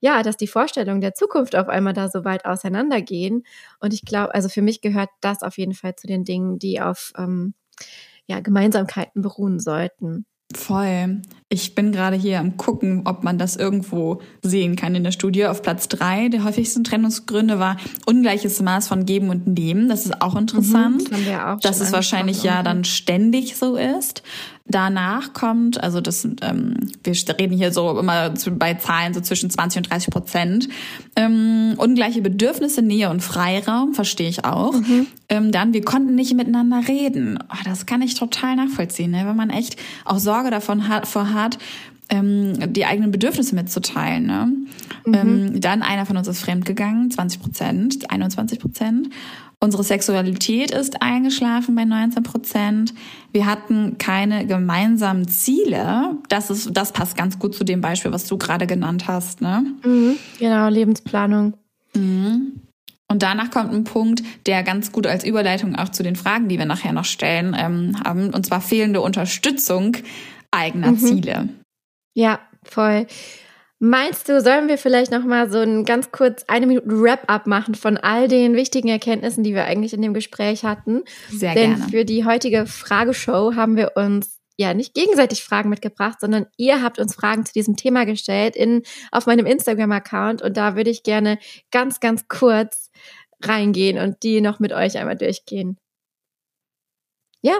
[0.00, 3.44] ja, dass die Vorstellungen der Zukunft auf einmal da so weit auseinandergehen.
[3.80, 6.80] Und ich glaube, also für mich gehört das auf jeden Fall zu den Dingen, die
[6.80, 7.54] auf ähm,
[8.26, 10.24] ja, Gemeinsamkeiten beruhen sollten.
[10.56, 11.22] Voll.
[11.48, 15.46] Ich bin gerade hier am gucken, ob man das irgendwo sehen kann in der Studie.
[15.46, 17.76] Auf Platz drei der häufigsten Trennungsgründe war
[18.06, 19.88] ungleiches Maß von Geben und Nehmen.
[19.88, 21.08] Das ist auch interessant.
[21.08, 24.24] Mhm, haben wir auch dass es wahrscheinlich ja dann ständig so ist.
[24.70, 29.78] Danach kommt, also das, ähm, wir reden hier so immer bei Zahlen so zwischen 20
[29.78, 30.68] und 30 Prozent.
[31.16, 34.74] Ähm, ungleiche Bedürfnisse, Nähe und Freiraum, verstehe ich auch.
[34.74, 35.06] Mhm.
[35.28, 37.38] Ähm, dann, wir konnten nicht miteinander reden.
[37.50, 39.26] Oh, das kann ich total nachvollziehen, ne?
[39.26, 41.58] wenn man echt auch Sorge davon hat, vor hat,
[42.10, 44.26] ähm, die eigenen Bedürfnisse mitzuteilen.
[44.26, 44.52] Ne?
[45.06, 45.14] Mhm.
[45.14, 49.08] Ähm, dann einer von uns ist fremdgegangen, 20 Prozent, 21 Prozent.
[49.62, 52.94] Unsere Sexualität ist eingeschlafen bei 19 Prozent.
[53.30, 56.16] Wir hatten keine gemeinsamen Ziele.
[56.30, 59.66] Das ist, das passt ganz gut zu dem Beispiel, was du gerade genannt hast, ne?
[59.84, 61.54] Mhm, genau, Lebensplanung.
[61.94, 62.62] Mhm.
[63.08, 66.58] Und danach kommt ein Punkt, der ganz gut als Überleitung auch zu den Fragen, die
[66.58, 69.96] wir nachher noch stellen, ähm, haben, und zwar fehlende Unterstützung
[70.52, 70.98] eigener mhm.
[70.98, 71.48] Ziele.
[72.14, 73.06] Ja, voll.
[73.82, 77.74] Meinst du, sollen wir vielleicht noch mal so ein ganz kurz eine Minute Wrap-up machen
[77.74, 81.02] von all den wichtigen Erkenntnissen, die wir eigentlich in dem Gespräch hatten?
[81.30, 81.90] Sehr Denn gerne.
[81.90, 86.98] für die heutige Frageshow haben wir uns ja nicht gegenseitig Fragen mitgebracht, sondern ihr habt
[86.98, 91.38] uns Fragen zu diesem Thema gestellt in auf meinem Instagram-Account und da würde ich gerne
[91.70, 92.90] ganz ganz kurz
[93.42, 95.78] reingehen und die noch mit euch einmal durchgehen.
[97.40, 97.56] Ja,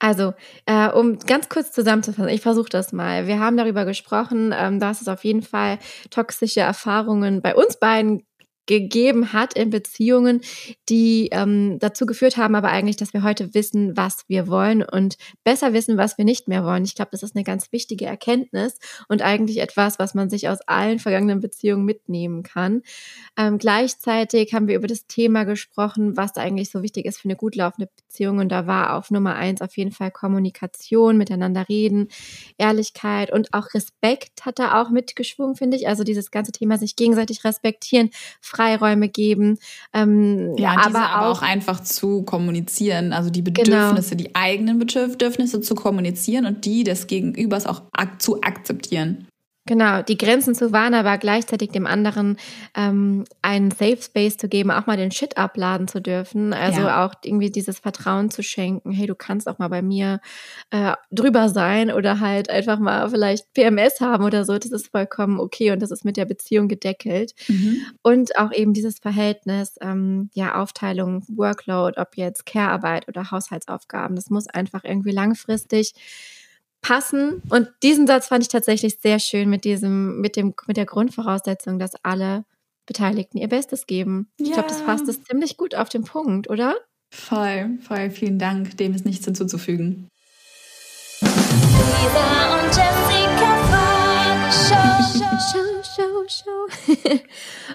[0.00, 0.32] also,
[0.66, 3.26] äh, um ganz kurz zusammenzufassen, ich versuche das mal.
[3.26, 5.78] Wir haben darüber gesprochen, ähm, dass es auf jeden Fall
[6.10, 8.22] toxische Erfahrungen bei uns beiden
[8.70, 10.40] gegeben hat in Beziehungen,
[10.88, 15.16] die ähm, dazu geführt haben, aber eigentlich, dass wir heute wissen, was wir wollen und
[15.44, 16.84] besser wissen, was wir nicht mehr wollen.
[16.84, 20.60] Ich glaube, das ist eine ganz wichtige Erkenntnis und eigentlich etwas, was man sich aus
[20.66, 22.82] allen vergangenen Beziehungen mitnehmen kann.
[23.36, 27.36] Ähm, gleichzeitig haben wir über das Thema gesprochen, was eigentlich so wichtig ist für eine
[27.36, 32.06] gut laufende Beziehung und da war auf Nummer eins auf jeden Fall Kommunikation, miteinander reden,
[32.56, 35.88] Ehrlichkeit und auch Respekt hat da auch mitgeschwungen, finde ich.
[35.88, 38.10] Also dieses ganze Thema sich gegenseitig respektieren,
[38.60, 39.58] Freiräume geben.
[39.94, 43.62] Ähm, ja, aber, aber auch, auch, einfach zu kommunizieren, also die genau.
[43.62, 44.28] Bedürfnisse, genau.
[44.28, 49.26] die eigenen Bedürfnisse zu kommunizieren und die des Gegenübers auch ak zu akzeptieren.
[49.70, 52.38] Genau, die Grenzen zu wahren, aber gleichzeitig dem anderen
[52.74, 56.52] ähm, einen Safe Space zu geben, auch mal den Shit abladen zu dürfen.
[56.52, 57.06] Also ja.
[57.06, 60.20] auch irgendwie dieses Vertrauen zu schenken, hey, du kannst auch mal bei mir
[60.70, 64.58] äh, drüber sein oder halt einfach mal vielleicht PMS haben oder so.
[64.58, 67.32] Das ist vollkommen okay und das ist mit der Beziehung gedeckelt.
[67.46, 67.80] Mhm.
[68.02, 74.30] Und auch eben dieses Verhältnis, ähm, ja, Aufteilung, Workload, ob jetzt Care-Arbeit oder Haushaltsaufgaben, das
[74.30, 75.92] muss einfach irgendwie langfristig
[76.82, 77.42] passen.
[77.50, 81.78] Und diesen Satz fand ich tatsächlich sehr schön mit diesem, mit dem, mit der Grundvoraussetzung,
[81.78, 82.44] dass alle
[82.86, 84.30] Beteiligten ihr Bestes geben.
[84.38, 84.46] Ja.
[84.46, 86.76] Ich glaube, das fasst es ziemlich gut auf den Punkt, oder?
[87.12, 88.76] Voll, voll, vielen Dank.
[88.76, 90.08] Dem ist nichts hinzuzufügen.
[91.20, 93.09] Lisa und Jessica
[95.50, 97.20] Show, Show, Show.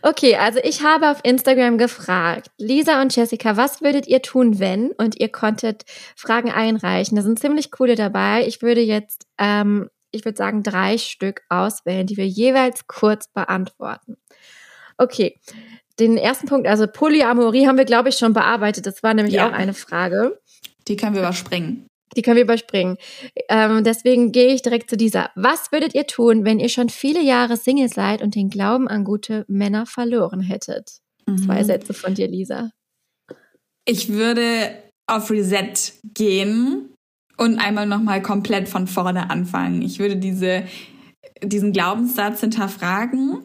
[0.02, 4.92] okay, also ich habe auf Instagram gefragt, Lisa und Jessica, was würdet ihr tun, wenn?
[4.92, 5.84] Und ihr konntet
[6.16, 7.18] Fragen einreichen.
[7.18, 8.48] Da sind ziemlich coole dabei.
[8.48, 14.16] Ich würde jetzt, ähm, ich würde sagen, drei Stück auswählen, die wir jeweils kurz beantworten.
[14.98, 15.40] Okay.
[16.00, 18.86] Den ersten Punkt, also Polyamorie, haben wir, glaube ich, schon bearbeitet.
[18.86, 19.48] Das war nämlich ja.
[19.48, 20.40] auch eine Frage.
[20.88, 21.88] Die können wir überspringen.
[22.16, 22.98] Die können wir überspringen.
[23.50, 25.32] Ähm, deswegen gehe ich direkt zu dieser.
[25.36, 29.04] Was würdet ihr tun, wenn ihr schon viele Jahre Single seid und den Glauben an
[29.04, 31.00] gute Männer verloren hättet?
[31.26, 31.40] Mhm.
[31.40, 32.72] Zwei Sätze von dir, Lisa.
[33.86, 35.74] Ich würde auf Reset
[36.14, 36.94] gehen
[37.38, 39.82] und einmal nochmal komplett von vorne anfangen.
[39.82, 40.64] Ich würde diese,
[41.44, 43.44] diesen Glaubenssatz hinterfragen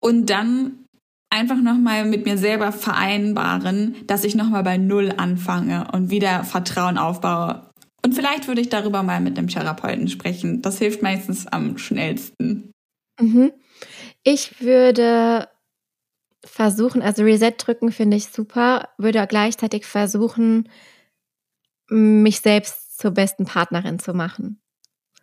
[0.00, 0.84] und dann
[1.30, 6.98] einfach nochmal mit mir selber vereinbaren, dass ich nochmal bei Null anfange und wieder Vertrauen
[6.98, 7.66] aufbaue
[8.06, 10.62] und vielleicht würde ich darüber mal mit einem Therapeuten sprechen.
[10.62, 12.70] Das hilft meistens am schnellsten.
[13.20, 13.50] Mhm.
[14.22, 15.48] Ich würde
[16.44, 20.68] versuchen, also Reset drücken finde ich super, würde gleichzeitig versuchen,
[21.88, 24.60] mich selbst zur besten Partnerin zu machen.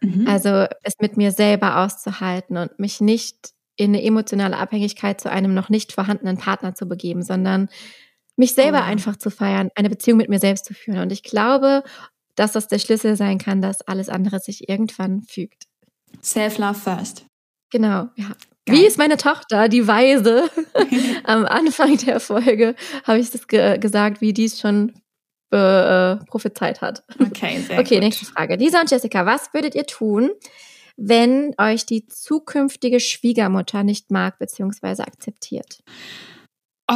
[0.02, 0.28] Mhm.
[0.28, 5.54] Also es mit mir selber auszuhalten und mich nicht in eine emotionale Abhängigkeit zu einem
[5.54, 7.70] noch nicht vorhandenen Partner zu begeben, sondern
[8.36, 8.84] mich selber oh.
[8.84, 11.00] einfach zu feiern, eine Beziehung mit mir selbst zu führen.
[11.00, 11.84] Und ich glaube,
[12.36, 15.64] dass das der Schlüssel sein kann, dass alles andere sich irgendwann fügt.
[16.22, 17.26] Self-love first.
[17.72, 18.32] Genau, ja.
[18.66, 18.78] Geil.
[18.78, 20.50] Wie ist meine Tochter, die Weise?
[21.26, 22.76] Am Anfang der Folge
[23.06, 24.94] habe ich das ge gesagt, wie dies schon
[25.52, 27.04] äh, prophezeit hat.
[27.20, 28.04] Okay, sehr Okay, gut.
[28.04, 28.56] nächste Frage.
[28.56, 30.32] Lisa und Jessica, was würdet ihr tun,
[30.98, 35.02] wenn euch die zukünftige Schwiegermutter nicht mag bzw.
[35.04, 35.84] akzeptiert?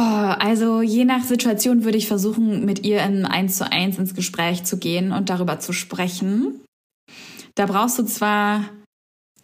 [0.00, 4.62] also je nach Situation würde ich versuchen, mit ihr in eins zu eins ins Gespräch
[4.62, 6.60] zu gehen und darüber zu sprechen.
[7.56, 8.64] Da brauchst du zwar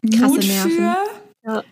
[0.09, 0.70] Krasse Mut Nerven.
[0.70, 0.96] für,
[1.44, 1.64] Ja.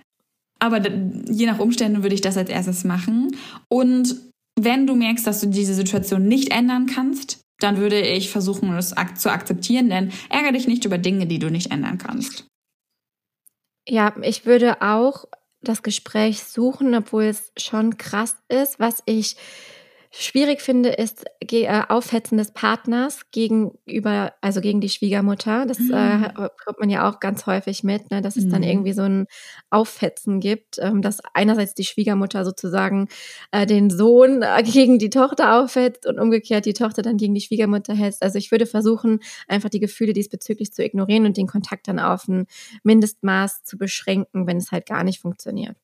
[0.58, 0.84] aber
[1.30, 3.36] je nach Umständen würde ich das als erstes machen.
[3.68, 4.16] Und
[4.58, 8.92] wenn du merkst, dass du diese Situation nicht ändern kannst, dann würde ich versuchen, es
[8.96, 12.46] ak zu akzeptieren, denn ärgere dich nicht über Dinge, die du nicht ändern kannst.
[13.88, 15.26] Ja, ich würde auch
[15.62, 18.78] das Gespräch suchen, obwohl es schon krass ist.
[18.80, 19.36] Was ich
[20.14, 25.64] schwierig finde, ist äh, Aufhetzen des Partners gegenüber, also gegen die Schwiegermutter.
[25.66, 25.92] Das Mhm.
[25.94, 28.68] äh, kommt man ja auch ganz häufig mit, ne, dass es dann Mhm.
[28.68, 29.26] irgendwie so ein
[29.70, 33.08] Aufhetzen gibt, ähm, dass einerseits die Schwiegermutter sozusagen
[33.52, 37.40] äh, den Sohn äh, gegen die Tochter aufhetzt und umgekehrt die Tochter dann gegen die
[37.40, 38.22] Schwiegermutter hetzt.
[38.22, 42.28] Also ich würde versuchen, einfach die Gefühle diesbezüglich zu ignorieren und den Kontakt dann auf
[42.28, 42.46] ein
[42.82, 45.76] Mindestmaß zu beschränken, wenn es halt gar nicht funktioniert.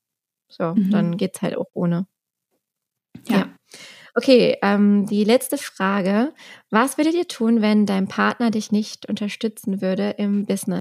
[0.48, 0.90] So, Mhm.
[0.90, 2.06] dann geht's halt auch ohne.
[3.28, 3.36] Ja.
[3.38, 3.46] Ja.
[4.14, 6.32] Okay, ähm, die letzte Frage.
[6.70, 10.80] Was würdet ihr tun, wenn dein Partner dich nicht unterstützen würde im Business?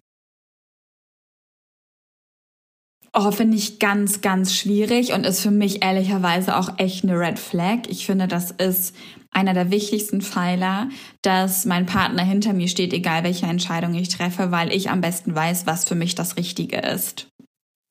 [3.14, 7.40] Oh, finde ich ganz, ganz schwierig und ist für mich ehrlicherweise auch echt eine Red
[7.40, 7.88] Flag.
[7.88, 8.96] Ich finde, das ist
[9.32, 10.90] einer der wichtigsten Pfeiler,
[11.24, 15.34] dass mein Partner hinter mir steht, egal welche Entscheidung ich treffe, weil ich am besten
[15.34, 17.28] weiß, was für mich das Richtige ist.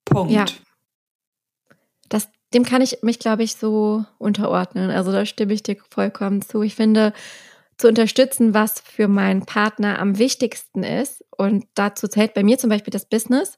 [0.05, 0.33] Punkt.
[0.33, 0.45] Ja.
[2.55, 4.91] Dem kann ich mich, glaube ich, so unterordnen.
[4.91, 6.63] Also da stimme ich dir vollkommen zu.
[6.63, 7.13] Ich finde,
[7.79, 12.71] zu unterstützen, was für meinen Partner am wichtigsten ist, und dazu zählt bei mir zum
[12.71, 13.57] Beispiel das Business,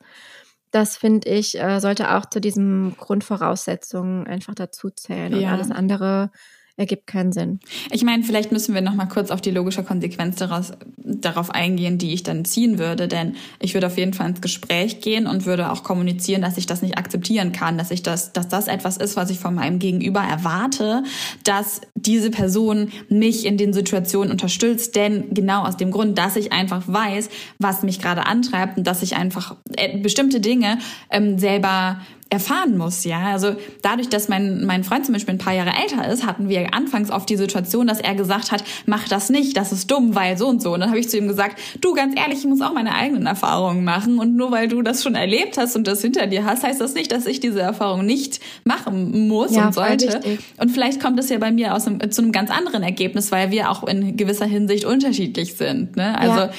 [0.72, 5.34] das finde ich, äh, sollte auch zu diesen Grundvoraussetzungen einfach dazu zählen.
[5.34, 5.52] Und Ja.
[5.52, 6.30] alles andere
[6.78, 7.58] ergibt keinen Sinn.
[7.90, 11.98] Ich meine, vielleicht müssen wir noch mal kurz auf die logische Konsequenz daraus, darauf eingehen,
[11.98, 13.08] die ich dann ziehen würde.
[13.08, 16.66] Denn ich würde auf jeden Fall ins Gespräch gehen und würde auch kommunizieren, dass ich
[16.66, 19.80] das nicht akzeptieren kann, dass ich das, dass das etwas ist, was ich von meinem
[19.80, 21.02] Gegenüber erwarte,
[21.42, 24.94] dass diese Person mich in den Situationen unterstützt.
[24.94, 29.02] Denn genau aus dem Grund, dass ich einfach weiß, was mich gerade antreibt und dass
[29.02, 30.78] ich einfach äh, bestimmte Dinge
[31.10, 32.00] ähm, selber
[32.30, 33.20] erfahren muss, ja.
[33.32, 36.74] Also dadurch, dass mein, mein Freund zum Beispiel ein paar Jahre älter ist, hatten wir
[36.74, 40.36] anfangs oft die Situation, dass er gesagt hat, mach das nicht, das ist dumm, weil
[40.36, 40.74] so und so.
[40.74, 43.24] Und dann habe ich zu ihm gesagt, du, ganz ehrlich, ich muss auch meine eigenen
[43.26, 44.18] Erfahrungen machen.
[44.18, 46.92] Und nur weil du das schon erlebt hast und das hinter dir hast, heißt das
[46.92, 50.20] nicht, dass ich diese Erfahrung nicht machen muss Ja, und sollte.
[50.58, 53.50] Und vielleicht kommt es ja bei mir aus einem, zu einem ganz anderen Ergebnis, weil
[53.50, 55.96] wir auch in gewisser Hinsicht unterschiedlich sind.
[55.96, 56.18] Ne?
[56.18, 56.50] Also Ja.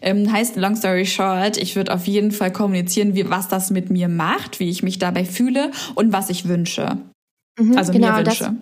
[0.00, 3.90] ähm, heißt, long story short, ich würde auf jeden Fall kommunizieren, wie, was das mit
[3.90, 6.98] mir macht, wie ich mich dabei fühle und was ich wünsche.
[7.58, 8.56] Mhm, Also genau, mir das, wünsche.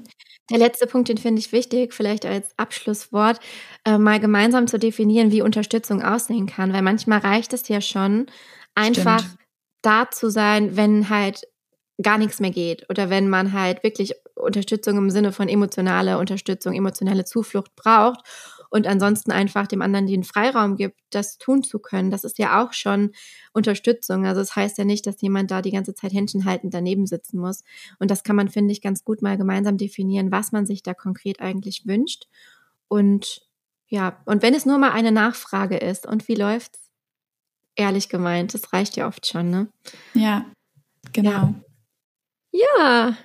[0.50, 3.40] der letzte Punkt, den finde ich wichtig, vielleicht als Abschlusswort,
[3.84, 6.72] äh, mal gemeinsam zu definieren, wie Unterstützung aussehen kann.
[6.72, 8.26] Weil manchmal reicht es ja schon,
[8.74, 9.38] einfach Stimmt.
[9.82, 11.46] da zu sein, wenn halt
[12.02, 16.74] gar nichts mehr geht oder wenn man halt wirklich Unterstützung im Sinne von emotionale Unterstützung,
[16.74, 18.20] emotionale Zuflucht braucht
[18.71, 22.11] und ansonsten einfach dem anderen den Freiraum gibt, das tun zu können.
[22.11, 23.12] Das ist ja auch schon
[23.53, 24.27] Unterstützung.
[24.27, 27.07] Also es das heißt ja nicht, dass jemand da die ganze Zeit Händchen haltend daneben
[27.07, 27.64] sitzen muss.
[27.99, 30.95] Und das kann man, finde ich, ganz gut mal gemeinsam definieren, was man sich da
[30.95, 32.27] konkret eigentlich wünscht.
[32.89, 33.47] Und
[33.89, 36.91] ja, und wenn es nur mal eine Nachfrage ist und wie läuft's?
[37.77, 39.69] Ehrlich gemeint, das reicht ja oft schon, ne?
[40.14, 40.47] Ja,
[41.12, 41.55] genau.
[42.51, 43.17] Ja,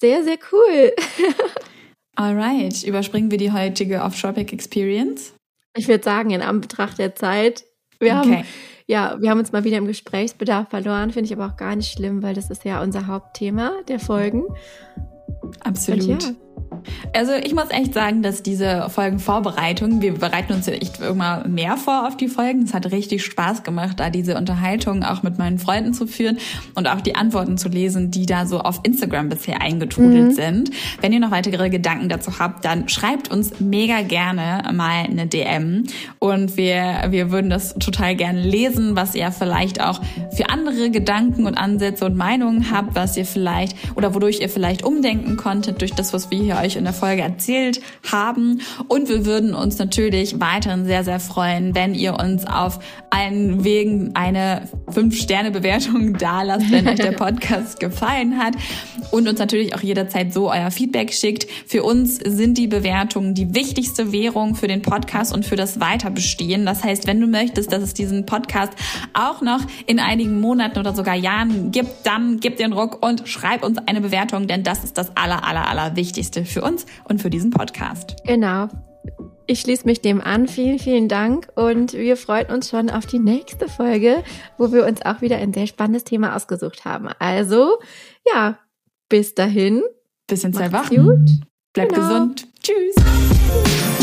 [0.00, 0.92] sehr, sehr cool.
[2.16, 5.34] Alright, überspringen wir die heutige Off-Topic Experience.
[5.76, 7.64] Ich würde sagen, in Anbetracht der Zeit,
[7.98, 8.44] wir haben, Okay.
[8.86, 11.92] ja, wir haben uns mal wieder im Gesprächsbedarf verloren, finde ich aber auch gar nicht
[11.92, 14.44] schlimm, weil das ist ja unser Hauptthema der Folgen.
[15.60, 16.22] Absolut.
[16.22, 16.30] Ja,
[17.12, 21.76] Also ich muss echt sagen, dass diese Folgenvorbereitung, wir bereiten uns ja echt immer mehr
[21.76, 22.62] vor auf die Folgen.
[22.62, 26.38] Es hat richtig Spaß gemacht, da diese Unterhaltung auch mit meinen Freunden zu führen
[26.74, 30.70] und auch die Antworten zu lesen, die da so auf Instagram bisher eingetrudelt sind.
[31.00, 35.84] Wenn ihr noch weitere Gedanken dazu habt, dann schreibt uns mega gerne mal eine DM
[36.18, 40.00] und wir, wir würden das total gerne lesen, was ihr vielleicht auch
[40.36, 44.84] für andere Gedanken und Ansätze und Meinungen habt, was ihr vielleicht oder wodurch ihr vielleicht
[44.84, 48.60] umdenken konntet durch das, was wir hier euch in der Folge erzählt haben.
[48.88, 52.78] Und wir würden uns natürlich weiterhin sehr, sehr freuen, wenn ihr uns auf
[53.14, 58.54] allen Wegen eine 5-Sterne-Bewertung da lasst, wenn euch der Podcast gefallen hat.
[59.10, 61.46] Und uns natürlich auch jederzeit so euer Feedback schickt.
[61.66, 66.66] Für uns sind die Bewertungen die wichtigste Währung für den Podcast und für das Weiterbestehen.
[66.66, 68.72] Das heißt, wenn du möchtest, dass es diesen Podcast
[69.12, 73.62] auch noch in einigen Monaten oder sogar Jahren gibt, dann gib den Ruck und schreib
[73.62, 77.30] uns eine Bewertung, denn das ist das aller, aller, aller Wichtigste für uns und für
[77.30, 78.16] diesen Podcast.
[78.26, 78.68] genau.
[79.46, 80.48] Ich schließe mich dem an.
[80.48, 81.48] Vielen, vielen Dank.
[81.54, 84.22] Und wir freuen uns schon auf die nächste Folge,
[84.56, 87.08] wo wir uns auch wieder ein sehr spannendes Thema ausgesucht haben.
[87.18, 87.78] Also,
[88.32, 88.58] ja,
[89.08, 89.82] bis dahin.
[90.26, 90.96] Bis in zwei Wochen.
[90.96, 91.30] gut.
[91.74, 92.08] Bleibt Genau.
[92.08, 92.46] gesund.
[92.62, 93.93] Tschüss.